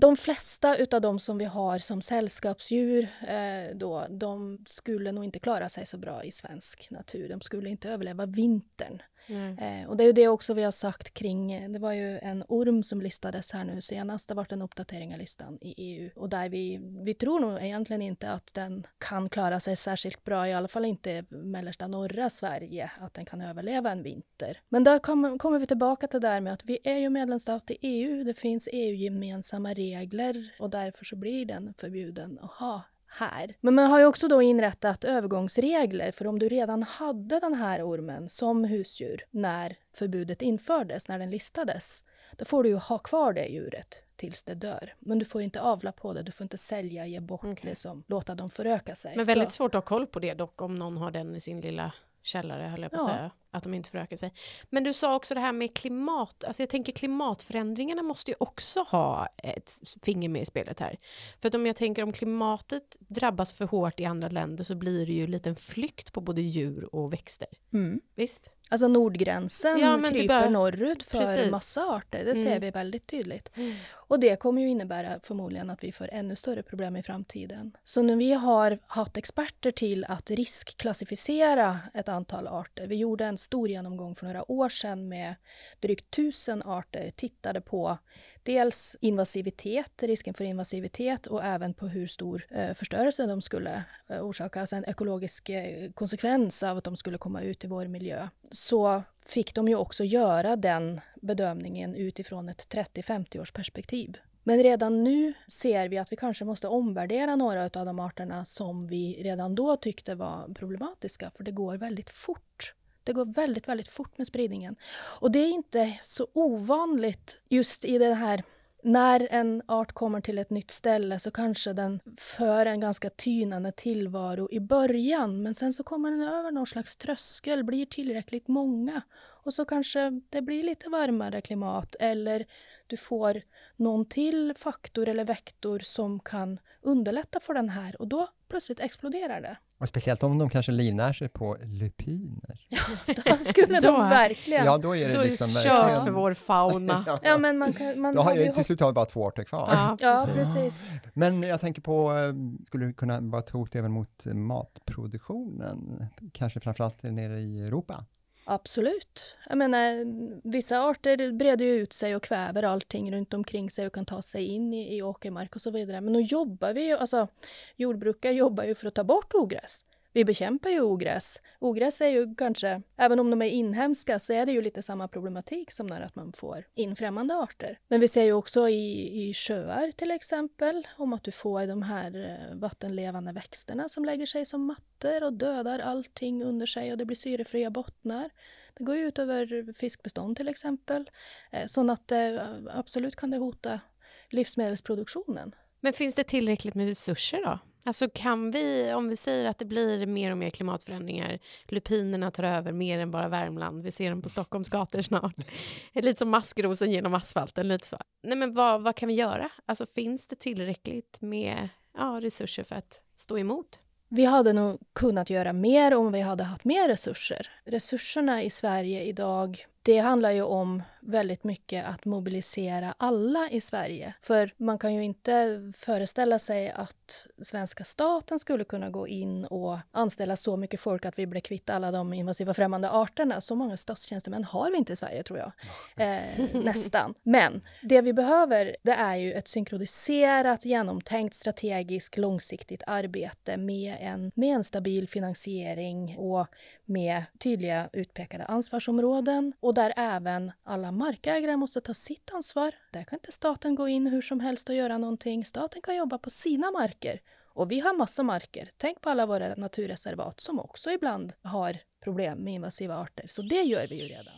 de 0.00 0.16
flesta 0.16 0.76
utav 0.76 1.00
de 1.00 1.18
som 1.18 1.38
vi 1.38 1.44
har 1.44 1.78
som 1.78 2.02
sällskapsdjur 2.02 3.08
eh, 3.28 3.76
då, 3.76 4.06
de 4.10 4.58
skulle 4.66 5.12
nog 5.12 5.24
inte 5.24 5.38
klara 5.38 5.68
sig 5.68 5.86
så 5.86 5.98
bra 5.98 6.24
i 6.24 6.30
svensk 6.30 6.90
natur. 6.90 7.28
De 7.28 7.40
skulle 7.40 7.70
inte 7.70 7.90
överleva 7.90 8.26
vintern. 8.26 9.02
Eh, 9.30 9.88
och 9.88 9.96
det 9.96 10.04
är 10.04 10.06
ju 10.06 10.12
det 10.12 10.28
också 10.28 10.54
vi 10.54 10.62
har 10.62 10.70
sagt 10.70 11.14
kring, 11.14 11.52
eh, 11.52 11.70
det 11.70 11.78
var 11.78 11.92
ju 11.92 12.18
en 12.18 12.44
orm 12.48 12.82
som 12.82 13.00
listades 13.00 13.52
här 13.52 13.64
nu 13.64 13.80
senast, 13.80 14.28
det 14.28 14.32
har 14.32 14.36
varit 14.36 14.52
en 14.52 14.62
uppdatering 14.62 15.12
av 15.12 15.18
listan 15.18 15.58
i 15.60 15.74
EU 15.76 16.10
och 16.16 16.28
där 16.28 16.48
vi, 16.48 16.80
vi 17.04 17.14
tror 17.14 17.40
nog 17.40 17.62
egentligen 17.62 18.02
inte 18.02 18.30
att 18.30 18.54
den 18.54 18.86
kan 18.98 19.28
klara 19.28 19.60
sig 19.60 19.76
särskilt 19.76 20.24
bra, 20.24 20.48
i 20.48 20.52
alla 20.52 20.68
fall 20.68 20.84
inte 20.84 21.24
mellersta 21.30 21.86
norra 21.86 22.30
Sverige, 22.30 22.90
att 23.00 23.14
den 23.14 23.24
kan 23.24 23.40
överleva 23.40 23.90
en 23.90 24.02
vinter. 24.02 24.60
Men 24.68 24.84
där 24.84 24.98
kommer, 24.98 25.38
kommer 25.38 25.58
vi 25.58 25.66
tillbaka 25.66 26.06
till 26.06 26.20
det 26.20 26.28
där 26.28 26.40
med 26.40 26.52
att 26.52 26.64
vi 26.64 26.78
är 26.84 26.98
ju 26.98 27.10
medlemsstat 27.10 27.70
i 27.70 27.78
EU, 27.80 28.24
det 28.24 28.38
finns 28.38 28.68
EU-gemensamma 28.72 29.72
regler 29.72 30.50
och 30.58 30.70
därför 30.70 31.04
så 31.04 31.16
blir 31.16 31.46
den 31.46 31.74
förbjuden 31.78 32.38
att 32.42 32.50
ha 32.50 32.82
här. 33.10 33.56
Men 33.60 33.74
man 33.74 33.86
har 33.86 33.98
ju 33.98 34.04
också 34.04 34.28
då 34.28 34.42
inrättat 34.42 35.04
övergångsregler 35.04 36.12
för 36.12 36.26
om 36.26 36.38
du 36.38 36.48
redan 36.48 36.82
hade 36.82 37.40
den 37.40 37.54
här 37.54 37.82
ormen 37.88 38.28
som 38.28 38.64
husdjur 38.64 39.24
när 39.30 39.76
förbudet 39.96 40.42
infördes, 40.42 41.08
när 41.08 41.18
den 41.18 41.30
listades, 41.30 42.04
då 42.36 42.44
får 42.44 42.62
du 42.62 42.68
ju 42.68 42.76
ha 42.76 42.98
kvar 42.98 43.32
det 43.32 43.46
djuret 43.46 44.04
tills 44.16 44.44
det 44.44 44.54
dör. 44.54 44.94
Men 44.98 45.18
du 45.18 45.24
får 45.24 45.42
inte 45.42 45.60
avla 45.60 45.92
på 45.92 46.12
det, 46.12 46.22
du 46.22 46.32
får 46.32 46.44
inte 46.44 46.58
sälja, 46.58 47.06
ge 47.06 47.20
bort, 47.20 47.44
okay. 47.44 47.70
liksom, 47.70 48.04
låta 48.06 48.34
dem 48.34 48.50
föröka 48.50 48.94
sig. 48.94 49.16
Men 49.16 49.24
väldigt 49.24 49.50
Så. 49.50 49.56
svårt 49.56 49.74
att 49.74 49.84
ha 49.84 49.96
koll 49.96 50.06
på 50.06 50.20
det 50.20 50.34
dock 50.34 50.62
om 50.62 50.74
någon 50.74 50.96
har 50.96 51.10
den 51.10 51.36
i 51.36 51.40
sin 51.40 51.60
lilla 51.60 51.92
källare 52.22 52.62
höll 52.62 52.82
jag 52.82 52.90
på 52.90 52.96
att 52.96 53.02
ja. 53.02 53.14
säga. 53.14 53.30
Att 53.52 53.62
de 53.62 53.74
inte 53.74 53.90
förökar 53.90 54.16
sig. 54.16 54.32
Men 54.70 54.84
du 54.84 54.92
sa 54.92 55.16
också 55.16 55.34
det 55.34 55.40
här 55.40 55.52
med 55.52 55.74
klimat. 55.76 56.44
Alltså 56.44 56.62
jag 56.62 56.70
tänker 56.70 56.92
klimatförändringarna 56.92 58.02
måste 58.02 58.30
ju 58.30 58.36
också 58.40 58.80
ha 58.80 59.28
ett 59.36 59.72
finger 60.02 60.28
med 60.28 60.42
i 60.42 60.46
spelet 60.46 60.80
här. 60.80 60.96
För 61.40 61.48
att 61.48 61.54
om 61.54 61.66
jag 61.66 61.76
tänker 61.76 62.02
om 62.02 62.12
klimatet 62.12 62.96
drabbas 62.98 63.52
för 63.52 63.64
hårt 63.64 64.00
i 64.00 64.04
andra 64.04 64.28
länder 64.28 64.64
så 64.64 64.74
blir 64.74 65.06
det 65.06 65.12
ju 65.12 65.40
en 65.44 65.56
flykt 65.56 66.12
på 66.12 66.20
både 66.20 66.40
djur 66.40 66.94
och 66.94 67.12
växter. 67.12 67.48
Mm. 67.72 68.00
Visst? 68.14 68.52
Alltså 68.72 68.88
nordgränsen 68.88 69.78
ja, 69.78 70.02
kryper 70.10 70.40
bör... 70.40 70.50
norrut 70.50 71.02
för 71.02 71.18
Precis. 71.18 71.50
massa 71.50 71.80
arter. 71.80 72.24
Det 72.24 72.30
mm. 72.30 72.44
ser 72.44 72.60
vi 72.60 72.70
väldigt 72.70 73.06
tydligt. 73.06 73.50
Mm. 73.56 73.76
Och 73.92 74.20
det 74.20 74.36
kommer 74.36 74.62
ju 74.62 74.68
innebära 74.68 75.20
förmodligen 75.22 75.70
att 75.70 75.84
vi 75.84 75.92
får 75.92 76.08
ännu 76.12 76.36
större 76.36 76.62
problem 76.62 76.96
i 76.96 77.02
framtiden. 77.02 77.76
Så 77.84 78.02
när 78.02 78.16
vi 78.16 78.32
har 78.32 78.78
haft 78.86 79.16
experter 79.16 79.70
till 79.70 80.04
att 80.04 80.30
riskklassificera 80.30 81.78
ett 81.94 82.08
antal 82.08 82.46
arter. 82.46 82.86
Vi 82.86 82.96
gjorde 82.96 83.24
en 83.24 83.38
stor 83.40 83.68
genomgång 83.68 84.14
för 84.14 84.26
några 84.26 84.50
år 84.50 84.68
sedan 84.68 85.08
med 85.08 85.34
drygt 85.80 86.10
tusen 86.10 86.62
arter, 86.62 87.10
tittade 87.16 87.60
på 87.60 87.98
dels 88.42 88.96
invasivitet, 89.00 90.02
risken 90.02 90.34
för 90.34 90.44
invasivitet 90.44 91.26
och 91.26 91.44
även 91.44 91.74
på 91.74 91.86
hur 91.86 92.06
stor 92.06 92.46
eh, 92.50 92.74
förstörelse 92.74 93.26
de 93.26 93.42
skulle 93.42 93.84
eh, 94.08 94.22
orsaka, 94.22 94.60
alltså 94.60 94.76
en 94.76 94.84
ekologisk 94.84 95.48
eh, 95.48 95.90
konsekvens 95.92 96.62
av 96.62 96.78
att 96.78 96.84
de 96.84 96.96
skulle 96.96 97.18
komma 97.18 97.42
ut 97.42 97.64
i 97.64 97.66
vår 97.66 97.86
miljö. 97.86 98.28
Så 98.50 99.02
fick 99.26 99.54
de 99.54 99.68
ju 99.68 99.74
också 99.74 100.04
göra 100.04 100.56
den 100.56 101.00
bedömningen 101.22 101.94
utifrån 101.94 102.48
ett 102.48 102.74
30-50 102.74 103.40
års 103.40 103.52
perspektiv. 103.52 104.18
Men 104.44 104.62
redan 104.62 105.04
nu 105.04 105.32
ser 105.48 105.88
vi 105.88 105.98
att 105.98 106.12
vi 106.12 106.16
kanske 106.16 106.44
måste 106.44 106.68
omvärdera 106.68 107.36
några 107.36 107.64
av 107.64 107.86
de 107.86 107.98
arterna 107.98 108.44
som 108.44 108.86
vi 108.86 109.22
redan 109.22 109.54
då 109.54 109.76
tyckte 109.76 110.14
var 110.14 110.54
problematiska, 110.54 111.30
för 111.36 111.44
det 111.44 111.50
går 111.50 111.76
väldigt 111.76 112.10
fort. 112.10 112.74
Det 113.04 113.12
går 113.12 113.24
väldigt, 113.24 113.68
väldigt 113.68 113.88
fort 113.88 114.18
med 114.18 114.26
spridningen. 114.26 114.76
Och 115.20 115.32
det 115.32 115.38
är 115.38 115.50
inte 115.50 115.98
så 116.02 116.26
ovanligt 116.32 117.40
just 117.48 117.84
i 117.84 117.98
det 117.98 118.14
här 118.14 118.42
när 118.82 119.28
en 119.30 119.62
art 119.66 119.92
kommer 119.92 120.20
till 120.20 120.38
ett 120.38 120.50
nytt 120.50 120.70
ställe 120.70 121.18
så 121.18 121.30
kanske 121.30 121.72
den 121.72 122.00
för 122.16 122.66
en 122.66 122.80
ganska 122.80 123.10
tynande 123.10 123.72
tillvaro 123.72 124.48
i 124.50 124.60
början 124.60 125.42
men 125.42 125.54
sen 125.54 125.72
så 125.72 125.84
kommer 125.84 126.10
den 126.10 126.22
över 126.22 126.50
någon 126.50 126.66
slags 126.66 126.96
tröskel, 126.96 127.64
blir 127.64 127.86
tillräckligt 127.86 128.48
många 128.48 129.02
och 129.44 129.54
så 129.54 129.64
kanske 129.64 130.20
det 130.30 130.42
blir 130.42 130.62
lite 130.62 130.90
varmare 130.90 131.40
klimat 131.40 131.96
eller 132.00 132.46
du 132.86 132.96
får 132.96 133.42
någon 133.76 134.08
till 134.08 134.54
faktor 134.56 135.08
eller 135.08 135.24
vektor 135.24 135.78
som 135.78 136.20
kan 136.20 136.60
underlätta 136.82 137.40
för 137.40 137.54
den 137.54 137.68
här 137.68 138.00
och 138.00 138.08
då 138.08 138.28
plötsligt 138.48 138.80
exploderar 138.80 139.40
det. 139.40 139.56
Och 139.80 139.88
speciellt 139.88 140.22
om 140.22 140.38
de 140.38 140.50
kanske 140.50 140.72
livnär 140.72 141.12
sig 141.12 141.28
på 141.28 141.56
lupiner. 141.62 142.60
Ja, 143.06 143.14
då 143.24 143.36
skulle 143.36 143.80
de 143.80 144.00
verkligen... 144.08 144.64
Ja, 144.64 144.78
då 144.78 144.96
är 144.96 145.08
det 145.08 145.14
då 145.14 145.22
liksom 145.22 145.46
är 145.56 145.62
kört 145.62 146.04
för 146.04 146.10
vår 146.10 146.34
fauna. 146.34 147.04
ja, 147.22 147.38
men 147.38 147.58
man 147.58 147.72
kan, 147.72 148.00
man 148.00 148.14
då 148.14 148.22
har 148.22 148.34
jag 148.34 148.54
till 148.54 148.64
slut 148.64 148.80
har 148.80 148.92
bara 148.92 149.04
två 149.04 149.26
arter 149.26 149.44
kvar. 149.44 149.68
Ja, 149.72 149.96
ja, 150.00 150.28
precis. 150.34 150.92
Men 151.14 151.42
jag 151.42 151.60
tänker 151.60 151.82
på, 151.82 152.12
eh, 152.12 152.64
skulle 152.66 152.86
det 152.86 152.92
kunna 152.92 153.20
vara 153.20 153.42
ett 153.42 153.50
hot 153.50 153.74
även 153.74 153.92
mot 153.92 154.26
matproduktionen? 154.26 156.06
Kanske 156.32 156.60
framförallt 156.60 157.02
nere 157.02 157.40
i 157.40 157.60
Europa? 157.60 158.04
Absolut. 158.44 159.36
Jag 159.48 159.58
menar, 159.58 160.04
vissa 160.50 160.80
arter 160.80 161.32
breder 161.32 161.64
ju 161.64 161.72
ut 161.72 161.92
sig 161.92 162.16
och 162.16 162.22
kväver 162.22 162.62
allting 162.62 163.12
runt 163.12 163.34
omkring 163.34 163.70
sig 163.70 163.86
och 163.86 163.94
kan 163.94 164.06
ta 164.06 164.22
sig 164.22 164.44
in 164.44 164.74
i, 164.74 164.96
i 164.96 165.02
åkermark 165.02 165.54
och 165.54 165.60
så 165.60 165.70
vidare. 165.70 166.00
Men 166.00 166.12
då 166.12 166.20
jobbar 166.20 166.72
vi 166.72 166.86
ju, 166.86 166.96
alltså 166.96 167.28
jordbrukare 167.76 168.32
jobbar 168.32 168.64
ju 168.64 168.74
för 168.74 168.86
att 168.86 168.94
ta 168.94 169.04
bort 169.04 169.34
ogräs. 169.34 169.84
Vi 170.12 170.24
bekämpar 170.24 170.70
ju 170.70 170.80
ogräs. 170.80 171.40
Ogräs 171.58 172.00
är 172.00 172.08
ju 172.08 172.34
kanske, 172.34 172.82
även 172.96 173.20
om 173.20 173.30
de 173.30 173.42
är 173.42 173.46
inhemska, 173.46 174.18
så 174.18 174.32
är 174.32 174.46
det 174.46 174.52
ju 174.52 174.62
lite 174.62 174.82
samma 174.82 175.08
problematik 175.08 175.70
som 175.70 175.86
när 175.86 176.00
att 176.00 176.14
man 176.14 176.32
får 176.32 176.66
in 176.74 176.96
främmande 176.96 177.34
arter. 177.34 177.78
Men 177.88 178.00
vi 178.00 178.08
ser 178.08 178.22
ju 178.22 178.32
också 178.32 178.68
i, 178.68 179.28
i 179.28 179.34
sjöar 179.34 179.90
till 179.90 180.10
exempel, 180.10 180.86
om 180.98 181.12
att 181.12 181.24
du 181.24 181.30
får 181.30 181.66
de 181.66 181.82
här 181.82 182.38
eh, 182.50 182.58
vattenlevande 182.58 183.32
växterna 183.32 183.88
som 183.88 184.04
lägger 184.04 184.26
sig 184.26 184.44
som 184.44 184.66
mattor 184.66 185.24
och 185.24 185.32
dödar 185.32 185.78
allting 185.78 186.44
under 186.44 186.66
sig 186.66 186.92
och 186.92 186.98
det 186.98 187.04
blir 187.04 187.16
syrefria 187.16 187.70
bottnar. 187.70 188.30
Det 188.74 188.84
går 188.84 188.96
ju 188.96 189.08
ut 189.08 189.18
över 189.18 189.72
fiskbestånd 189.72 190.36
till 190.36 190.48
exempel. 190.48 191.10
Eh, 191.52 191.66
så 191.66 191.90
att 191.92 192.12
eh, 192.12 192.38
absolut 192.68 193.16
kan 193.16 193.30
det 193.30 193.38
hota 193.38 193.80
livsmedelsproduktionen. 194.28 195.54
Men 195.80 195.92
finns 195.92 196.14
det 196.14 196.24
tillräckligt 196.24 196.74
med 196.74 196.86
resurser 196.88 197.44
då? 197.44 197.58
Alltså 197.84 198.08
kan 198.14 198.50
vi, 198.50 198.92
om 198.94 199.08
vi 199.08 199.16
säger 199.16 199.44
att 199.44 199.58
det 199.58 199.64
blir 199.64 200.06
mer 200.06 200.30
och 200.30 200.38
mer 200.38 200.50
klimatförändringar, 200.50 201.38
lupinerna 201.68 202.30
tar 202.30 202.44
över 202.44 202.72
mer 202.72 202.98
än 202.98 203.10
bara 203.10 203.28
Värmland, 203.28 203.82
vi 203.82 203.90
ser 203.90 204.10
dem 204.10 204.22
på 204.22 204.28
Stockholms 204.28 204.68
gator 204.68 205.02
snart. 205.02 205.36
lite 205.92 206.18
som 206.18 206.30
maskrosen 206.30 206.90
genom 206.90 207.14
asfalten, 207.14 207.68
lite 207.68 207.86
så. 207.86 207.96
Nej 208.22 208.36
men 208.36 208.54
vad, 208.54 208.82
vad 208.82 208.96
kan 208.96 209.08
vi 209.08 209.14
göra? 209.14 209.50
Alltså 209.66 209.86
finns 209.86 210.26
det 210.26 210.36
tillräckligt 210.36 211.20
med 211.20 211.68
ja, 211.94 212.18
resurser 212.22 212.62
för 212.62 212.76
att 212.76 213.00
stå 213.16 213.38
emot? 213.38 213.80
Vi 214.08 214.24
hade 214.24 214.52
nog 214.52 214.78
kunnat 214.92 215.30
göra 215.30 215.52
mer 215.52 215.94
om 215.94 216.12
vi 216.12 216.20
hade 216.20 216.44
haft 216.44 216.64
mer 216.64 216.88
resurser. 216.88 217.50
Resurserna 217.64 218.42
i 218.42 218.50
Sverige 218.50 219.02
idag 219.02 219.66
det 219.82 219.98
handlar 219.98 220.30
ju 220.30 220.42
om 220.42 220.82
väldigt 221.00 221.44
mycket 221.44 221.86
att 221.86 222.04
mobilisera 222.04 222.94
alla 222.98 223.48
i 223.50 223.60
Sverige. 223.60 224.14
För 224.20 224.54
man 224.56 224.78
kan 224.78 224.94
ju 224.94 225.04
inte 225.04 225.62
föreställa 225.76 226.38
sig 226.38 226.70
att 226.70 227.26
svenska 227.42 227.84
staten 227.84 228.38
skulle 228.38 228.64
kunna 228.64 228.90
gå 228.90 229.08
in 229.08 229.44
och 229.44 229.78
anställa 229.90 230.36
så 230.36 230.56
mycket 230.56 230.80
folk 230.80 231.04
att 231.04 231.18
vi 231.18 231.26
blir 231.26 231.40
kvitt 231.40 231.70
alla 231.70 231.90
de 231.90 232.12
invasiva 232.12 232.54
främmande 232.54 232.90
arterna. 232.90 233.40
Så 233.40 233.54
många 233.54 233.76
statstjänstemän 233.76 234.44
har 234.44 234.70
vi 234.70 234.78
inte 234.78 234.92
i 234.92 234.96
Sverige 234.96 235.22
tror 235.22 235.38
jag. 235.38 235.52
Eh, 235.96 236.20
nästan. 236.64 237.14
Men 237.22 237.60
det 237.82 238.00
vi 238.00 238.12
behöver 238.12 238.76
det 238.82 238.92
är 238.92 239.16
ju 239.16 239.32
ett 239.32 239.48
synkroniserat, 239.48 240.64
genomtänkt, 240.64 241.34
strategiskt, 241.34 242.16
långsiktigt 242.16 242.82
arbete 242.86 243.56
med 243.56 243.96
en, 244.00 244.32
med 244.34 244.54
en 244.56 244.64
stabil 244.64 245.08
finansiering 245.08 246.16
och 246.18 246.46
med 246.84 247.24
tydliga 247.38 247.88
utpekade 247.92 248.44
ansvarsområden 248.44 249.52
och 249.60 249.69
och 249.70 249.74
där 249.74 249.92
även 249.96 250.52
alla 250.62 250.92
markägare 250.92 251.56
måste 251.56 251.80
ta 251.80 251.94
sitt 251.94 252.30
ansvar. 252.32 252.74
Där 252.92 253.04
kan 253.04 253.16
inte 253.16 253.32
staten 253.32 253.74
gå 253.74 253.88
in 253.88 254.06
hur 254.06 254.22
som 254.22 254.40
helst 254.40 254.68
och 254.68 254.74
göra 254.74 254.98
någonting. 254.98 255.44
Staten 255.44 255.82
kan 255.82 255.96
jobba 255.96 256.18
på 256.18 256.30
sina 256.30 256.70
marker. 256.70 257.20
Och 257.54 257.70
vi 257.70 257.80
har 257.80 257.94
massa 257.94 258.22
marker. 258.22 258.70
Tänk 258.76 259.00
på 259.00 259.10
alla 259.10 259.26
våra 259.26 259.54
naturreservat 259.54 260.40
som 260.40 260.60
också 260.60 260.90
ibland 260.90 261.32
har 261.42 261.76
problem 262.04 262.38
med 262.38 262.54
invasiva 262.54 262.96
arter. 262.96 263.24
Så 263.28 263.42
det 263.42 263.62
gör 263.62 263.86
vi 263.90 264.02
ju 264.02 264.08
redan. 264.08 264.34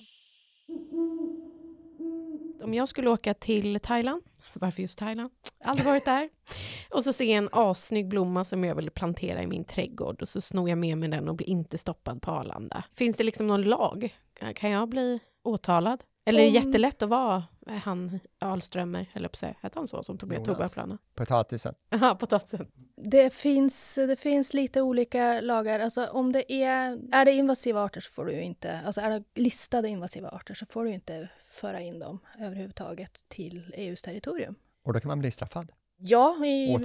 Om 2.63 2.75
jag 2.75 2.89
skulle 2.89 3.11
åka 3.11 3.35
till 3.35 3.81
Thailand, 3.81 4.23
varför 4.55 4.83
just 4.83 4.99
Thailand? 4.99 5.31
Aldrig 5.65 5.87
varit 5.87 6.05
där. 6.05 6.29
Och 6.91 7.05
så 7.05 7.13
ser 7.13 7.25
jag 7.25 7.37
en 7.37 7.49
assnygg 7.53 8.09
blomma 8.09 8.45
som 8.45 8.65
jag 8.65 8.75
vill 8.75 8.91
plantera 8.91 9.43
i 9.43 9.47
min 9.47 9.65
trädgård 9.65 10.23
och 10.23 10.29
så 10.29 10.41
snor 10.41 10.69
jag 10.69 10.79
med 10.79 10.99
mig 10.99 11.09
den 11.09 11.29
och 11.29 11.35
blir 11.35 11.49
inte 11.49 11.79
stoppad 11.79 12.23
på 12.23 12.31
Arlanda. 12.31 12.85
Finns 12.95 13.17
det 13.17 13.25
liksom 13.25 13.47
någon 13.47 13.63
lag? 13.63 14.15
Kan 14.55 14.71
jag 14.71 14.89
bli 14.89 15.21
åtalad? 15.43 16.05
Eller 16.25 16.41
är 16.41 16.45
det 16.45 16.51
jättelätt 16.51 17.03
att 17.03 17.09
vara 17.09 17.45
han 17.67 18.21
Alströmer, 18.39 19.07
eller 19.13 19.29
på 19.29 19.37
sig, 19.37 19.59
hette 19.61 19.79
han 19.79 19.87
så, 19.87 20.03
som 20.03 20.19
tog 20.19 20.29
med 20.29 20.45
Tobaksplanen? 20.45 20.99
Potatisen. 21.15 21.75
Ja, 21.89 22.17
potatisen. 22.21 22.67
Det 22.97 23.35
finns, 23.35 23.95
det 23.95 24.17
finns 24.17 24.55
lite 24.55 24.83
olika 24.83 25.41
lagar. 25.41 25.81
Alltså 25.81 26.07
om 26.07 26.33
det 26.33 26.53
är, 26.53 26.99
är 27.13 27.25
det 27.25 27.33
invasiva 27.33 27.85
arter 27.85 28.01
så 28.01 28.11
får 28.11 28.25
du 28.25 28.41
inte, 28.41 28.81
alltså 28.87 29.01
är 29.01 29.11
det 29.11 29.25
listade 29.35 29.89
invasiva 29.89 30.29
arter 30.29 30.55
så 30.55 30.67
får 30.67 30.85
du 30.85 30.91
inte 30.91 31.29
föra 31.51 31.81
in 31.81 31.99
dem 31.99 32.19
överhuvudtaget 32.39 33.25
till 33.29 33.73
EUs 33.75 34.03
territorium. 34.03 34.55
Och 34.85 34.93
då 34.93 35.01
kan 35.01 35.09
man 35.09 35.19
bli 35.19 35.31
straffad? 35.31 35.73
Ja, 36.05 36.45
i, 36.47 36.79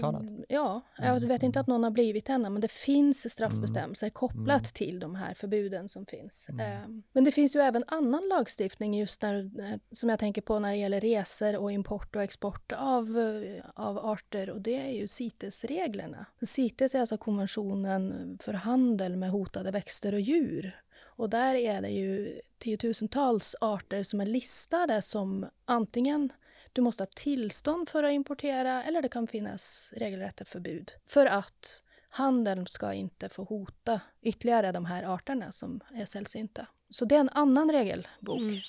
ja, 0.50 0.82
jag 0.98 1.28
vet 1.28 1.44
inte 1.44 1.60
att 1.60 1.68
någon 1.68 1.84
har 1.84 1.92
blivit 1.92 2.30
ännu, 2.30 2.50
men 2.50 2.62
det 2.62 2.72
finns 2.72 3.32
straffbestämmelser 3.32 4.06
mm. 4.06 4.14
kopplat 4.14 4.62
mm. 4.62 4.74
till 4.74 5.00
de 5.00 5.16
här 5.16 5.34
förbuden 5.34 5.90
som 5.90 6.06
finns. 6.06 6.50
Mm. 6.50 6.84
Um, 6.84 7.04
men 7.12 7.24
det 7.24 7.32
finns 7.32 7.56
ju 7.56 7.60
även 7.60 7.84
annan 7.88 8.28
lagstiftning 8.30 8.94
just 8.94 9.22
när, 9.22 9.36
eh, 9.60 9.80
som 9.92 10.10
jag 10.10 10.20
tänker 10.20 10.42
på 10.42 10.60
när 10.60 10.70
det 10.70 10.78
gäller 10.78 11.02
resor 11.02 11.58
och 11.58 11.72
import 11.72 12.16
och 12.16 12.24
export 12.24 12.72
av, 12.72 13.18
eh, 13.18 13.64
av 13.76 13.98
arter 13.98 14.50
och 14.50 14.62
det 14.62 14.76
är 14.76 14.92
ju 14.92 15.08
CITES-reglerna. 15.08 16.26
CITES 16.42 16.96
är 16.96 17.00
alltså 17.00 17.18
konventionen 17.18 18.38
för 18.42 18.54
handel 18.54 19.16
med 19.16 19.30
hotade 19.30 19.72
växter 19.72 20.14
och 20.14 20.22
djur. 20.22 20.82
Och 21.18 21.30
där 21.30 21.56
är 21.56 21.82
det 21.82 21.90
ju 21.90 22.42
tiotusentals 22.58 23.56
arter 23.62 24.04
som 24.04 24.22
är 24.22 24.26
listade 24.26 25.02
som 25.02 25.46
antingen 25.66 26.30
du 26.78 26.82
måste 26.82 27.04
ha 27.04 27.08
tillstånd 27.16 27.90
för 27.90 28.04
att 28.04 28.12
importera 28.12 28.84
eller 28.84 29.02
det 29.02 29.10
kan 29.10 29.28
finnas 29.28 29.94
regelrätta 29.96 30.46
förbud. 30.46 30.92
För 31.06 31.26
att 31.26 31.84
handeln 32.10 32.68
ska 32.68 32.94
inte 32.94 33.30
få 33.30 33.44
hota 33.44 34.02
ytterligare 34.22 34.72
de 34.72 34.86
här 34.86 35.04
arterna 35.04 35.52
som 35.52 35.80
är 35.94 36.06
sällsynta. 36.06 36.68
Så 36.90 37.06
det 37.06 37.16
är 37.16 37.20
en 37.20 37.30
annan 37.30 37.72
regelbok. 37.72 38.40
Mm. 38.40 38.60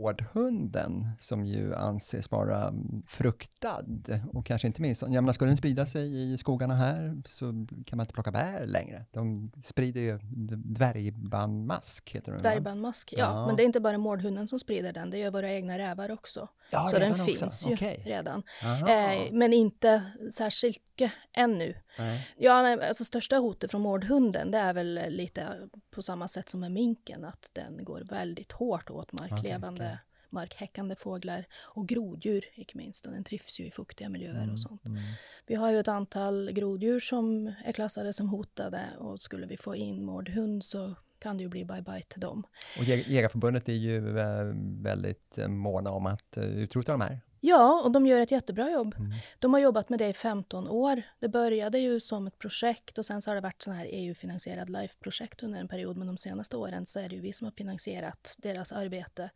Mårdhunden 0.00 1.08
som 1.18 1.44
ju 1.44 1.74
anses 1.74 2.30
vara 2.30 2.74
fruktad 3.06 3.84
och 4.32 4.46
kanske 4.46 4.66
inte 4.66 4.82
minst, 4.82 5.02
jag 5.02 5.12
menar, 5.12 5.32
skulle 5.32 5.50
den 5.50 5.56
sprida 5.56 5.86
sig 5.86 6.32
i 6.32 6.38
skogarna 6.38 6.74
här 6.74 7.22
så 7.26 7.44
kan 7.86 7.96
man 7.96 8.00
inte 8.00 8.14
plocka 8.14 8.30
bär 8.30 8.66
längre. 8.66 9.04
De 9.10 9.50
sprider 9.62 10.00
ju 10.00 10.18
dvärgbandmask, 10.64 12.10
heter 12.10 12.32
den 12.32 12.42
Dvärgbandmask, 12.42 13.14
ja. 13.16 13.18
ja. 13.18 13.46
Men 13.46 13.56
det 13.56 13.62
är 13.62 13.64
inte 13.64 13.80
bara 13.80 13.98
mårdhunden 13.98 14.46
som 14.46 14.58
sprider 14.58 14.92
den, 14.92 15.10
det 15.10 15.18
gör 15.18 15.30
våra 15.30 15.52
egna 15.52 15.78
rävar 15.78 16.10
också. 16.10 16.48
Ja, 16.72 16.88
så 16.88 16.98
den 16.98 17.10
också. 17.10 17.24
finns 17.24 17.66
ju 17.68 17.72
okay. 17.72 17.96
redan. 18.04 18.42
Eh, 18.62 19.32
men 19.32 19.52
inte 19.52 20.02
särskilt 20.32 20.82
mycket 21.00 21.18
ännu. 21.32 21.74
Nej. 21.98 22.28
Ja, 22.36 22.86
alltså 22.86 23.04
största 23.04 23.36
hotet 23.36 23.70
från 23.70 23.80
mårdhunden 23.80 24.50
det 24.50 24.58
är 24.58 24.72
väl 24.72 25.00
lite 25.08 25.68
på 25.90 26.02
samma 26.02 26.28
sätt 26.28 26.48
som 26.48 26.60
med 26.60 26.72
minken, 26.72 27.24
att 27.24 27.50
den 27.52 27.84
går 27.84 28.00
väldigt 28.00 28.52
hårt 28.52 28.90
åt 28.90 29.12
marklevande, 29.12 29.84
okay, 29.84 29.94
okay. 29.94 29.98
markhäckande 30.30 30.96
fåglar 30.96 31.46
och 31.74 31.88
groddjur, 31.88 32.44
icke 32.54 32.78
minst. 32.78 33.06
Och 33.06 33.12
den 33.12 33.24
trivs 33.24 33.60
ju 33.60 33.66
i 33.66 33.70
fuktiga 33.70 34.08
miljöer 34.08 34.42
mm, 34.42 34.50
och 34.50 34.60
sånt. 34.60 34.86
Mm. 34.86 35.00
Vi 35.46 35.54
har 35.54 35.70
ju 35.70 35.80
ett 35.80 35.88
antal 35.88 36.50
groddjur 36.52 37.00
som 37.00 37.52
är 37.64 37.72
klassade 37.72 38.12
som 38.12 38.28
hotade 38.28 38.86
och 38.98 39.20
skulle 39.20 39.46
vi 39.46 39.56
få 39.56 39.76
in 39.76 40.04
mårdhund 40.04 40.64
så 40.64 40.94
kan 41.20 41.36
det 41.36 41.42
ju 41.42 41.48
bli 41.48 41.64
bye-bye 41.64 42.02
till 42.02 42.20
dem. 42.20 42.42
Och 42.78 42.84
Jägarförbundet 42.84 43.68
är 43.68 43.72
ju 43.72 44.18
eh, 44.18 44.44
väldigt 44.82 45.38
eh, 45.38 45.48
måna 45.48 45.90
om 45.90 46.06
att 46.06 46.36
eh, 46.36 46.44
utrota 46.44 46.92
de 46.92 47.00
här. 47.00 47.20
Ja, 47.40 47.82
och 47.84 47.90
de 47.90 48.06
gör 48.06 48.20
ett 48.20 48.30
jättebra 48.30 48.70
jobb. 48.70 48.94
Mm. 48.98 49.12
De 49.38 49.52
har 49.52 49.60
jobbat 49.60 49.88
med 49.88 49.98
det 49.98 50.08
i 50.08 50.12
15 50.12 50.68
år. 50.68 51.02
Det 51.18 51.28
började 51.28 51.78
ju 51.78 52.00
som 52.00 52.26
ett 52.26 52.38
projekt 52.38 52.98
och 52.98 53.06
sen 53.06 53.22
så 53.22 53.30
har 53.30 53.34
det 53.34 53.40
varit 53.40 53.62
sån 53.62 53.74
här 53.74 53.86
EU-finansierad 53.90 54.68
LIFE-projekt 54.68 55.42
under 55.42 55.60
en 55.60 55.68
period, 55.68 55.96
men 55.96 56.06
de 56.06 56.16
senaste 56.16 56.56
åren 56.56 56.86
så 56.86 56.98
är 56.98 57.08
det 57.08 57.14
ju 57.14 57.20
vi 57.20 57.32
som 57.32 57.44
har 57.44 57.52
finansierat 57.52 58.36
deras 58.38 58.72
arbete. 58.72 59.30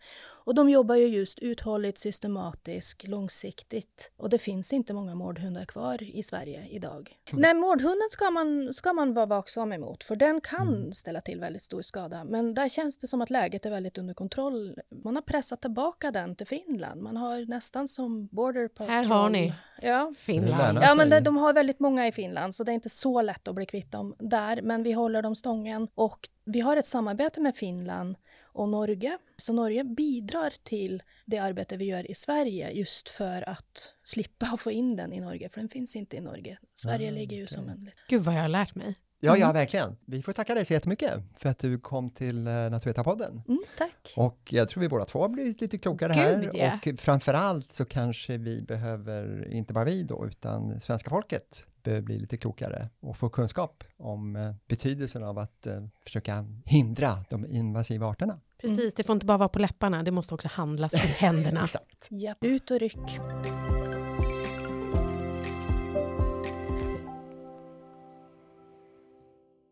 Och 0.45 0.55
de 0.55 0.71
jobbar 0.71 0.95
ju 0.95 1.07
just 1.07 1.39
uthålligt, 1.39 1.99
systematiskt, 1.99 3.09
långsiktigt. 3.09 4.13
Och 4.17 4.31
det 4.31 4.39
finns 4.39 4.73
inte 4.73 4.95
många 4.95 5.15
mårdhundar 5.15 5.65
kvar 5.65 6.03
i 6.03 6.23
Sverige 6.23 6.69
idag. 6.71 7.19
Mm. 7.33 7.43
Nej, 7.43 7.55
mårdhunden 7.55 8.09
ska 8.11 8.31
man, 8.31 8.75
ska 8.75 8.93
man 8.93 9.15
vara 9.15 9.27
vaksam 9.27 9.73
emot, 9.73 10.05
för 10.05 10.17
den 10.17 10.41
kan 10.41 10.69
mm. 10.69 10.93
ställa 10.93 11.21
till 11.21 11.41
väldigt 11.41 11.63
stor 11.63 11.83
skada. 11.83 12.25
Men 12.25 12.55
där 12.55 12.69
känns 12.69 12.99
det 12.99 13.07
som 13.07 13.23
att 13.23 13.31
läget 13.31 13.67
är 13.67 13.71
väldigt 13.71 13.99
under 13.99 14.15
kontroll. 14.15 14.79
Man 15.05 15.15
har 15.15 15.23
pressat 15.23 15.61
tillbaka 15.61 16.11
den 16.11 16.37
till 16.37 16.47
Finland. 16.47 17.03
Man 17.03 17.17
har 17.17 17.47
nästan 17.47 17.89
som 17.95 18.27
border 18.27 18.69
patrol. 18.69 18.91
Här 18.91 19.05
har 19.05 19.31
ni 19.31 19.55
ja. 19.83 20.13
Finland. 20.17 20.79
Ja, 20.83 20.95
men 20.95 21.11
de, 21.11 21.21
de 21.21 21.37
har 21.37 21.53
väldigt 21.53 21.81
många 21.81 22.07
i 22.07 22.13
Finland, 22.13 22.55
så 22.55 22.65
det 22.65 22.73
är 22.73 22.75
inte 22.75 22.89
så 22.89 23.23
lätt 23.23 23.49
att 23.49 23.55
bli 23.55 23.67
kvitt 23.67 23.93
dem 23.93 24.17
där. 24.19 24.63
Men 24.63 24.83
vi 24.83 24.93
håller 24.93 25.23
dem 25.23 25.37
stången 25.37 25.89
och 25.95 26.29
vi 26.45 26.61
har 26.61 26.77
ett 26.77 26.87
samarbete 26.87 27.41
med 27.41 27.57
Finland 27.57 28.17
och 28.43 28.69
Norge. 28.69 29.19
Så 29.37 29.53
Norge 29.53 29.85
bidrar 29.85 30.53
till 30.63 31.03
det 31.25 31.39
arbete 31.39 31.77
vi 31.77 31.85
gör 31.85 32.11
i 32.11 32.15
Sverige 32.15 32.71
just 32.71 33.09
för 33.09 33.49
att 33.49 33.95
slippa 34.05 34.57
få 34.57 34.71
in 34.71 34.97
den 34.97 35.13
i 35.13 35.21
Norge, 35.21 35.49
för 35.49 35.61
den 35.61 35.69
finns 35.69 35.97
inte 35.97 36.17
i 36.17 36.21
Norge. 36.21 36.59
Sverige 36.75 37.09
ah, 37.09 37.15
ligger 37.15 37.37
ju 37.37 37.43
okay. 37.45 37.57
som 37.57 37.69
en... 37.69 37.91
Gud 38.09 38.23
vad 38.23 38.35
jag 38.35 38.41
har 38.41 38.49
lärt 38.49 38.75
mig. 38.75 38.95
Ja, 39.25 39.37
ja, 39.37 39.45
mm. 39.45 39.55
verkligen. 39.55 39.97
Vi 40.05 40.23
får 40.23 40.33
tacka 40.33 40.55
dig 40.55 40.65
så 40.65 40.73
jättemycket 40.73 41.23
för 41.37 41.49
att 41.49 41.59
du 41.59 41.79
kom 41.79 42.11
till 42.11 42.47
eh, 42.47 42.53
Naturvetarpodden. 42.53 43.43
Mm, 43.49 43.63
tack. 43.79 44.13
Och 44.17 44.39
jag 44.51 44.69
tror 44.69 44.81
vi 44.81 44.89
båda 44.89 45.05
två 45.05 45.21
har 45.21 45.29
blivit 45.29 45.61
lite 45.61 45.79
klokare 45.79 46.13
här. 46.13 46.41
Gud, 46.41 46.55
yeah. 46.55 46.75
Och 46.75 47.01
framförallt 47.01 47.75
så 47.75 47.85
kanske 47.85 48.37
vi 48.37 48.63
behöver, 48.63 49.53
inte 49.53 49.73
bara 49.73 49.85
vi 49.85 50.03
då, 50.03 50.27
utan 50.27 50.81
svenska 50.81 51.11
folket 51.11 51.67
behöver 51.83 52.03
bli 52.03 52.19
lite 52.19 52.37
klokare 52.37 52.89
och 53.01 53.17
få 53.17 53.29
kunskap 53.29 53.85
om 53.97 54.37
eh, 54.37 54.53
betydelsen 54.69 55.25
av 55.25 55.39
att 55.39 55.67
uh, 55.67 55.87
försöka 56.05 56.47
hindra 56.65 57.25
de 57.31 57.47
invasiva 57.47 58.07
arterna. 58.07 58.41
Precis, 58.59 58.95
det 58.95 59.05
får 59.05 59.15
inte 59.15 59.27
bara 59.27 59.39
vara 59.39 59.49
på 59.49 59.59
läpparna, 59.59 60.03
det 60.03 60.11
måste 60.11 60.35
också 60.35 60.49
handlas 60.53 60.93
med 60.93 61.03
händerna. 61.03 61.61
Exakt. 61.65 62.09
Ja, 62.11 62.35
ut 62.41 62.71
och 62.71 62.81
ryck. 62.81 63.21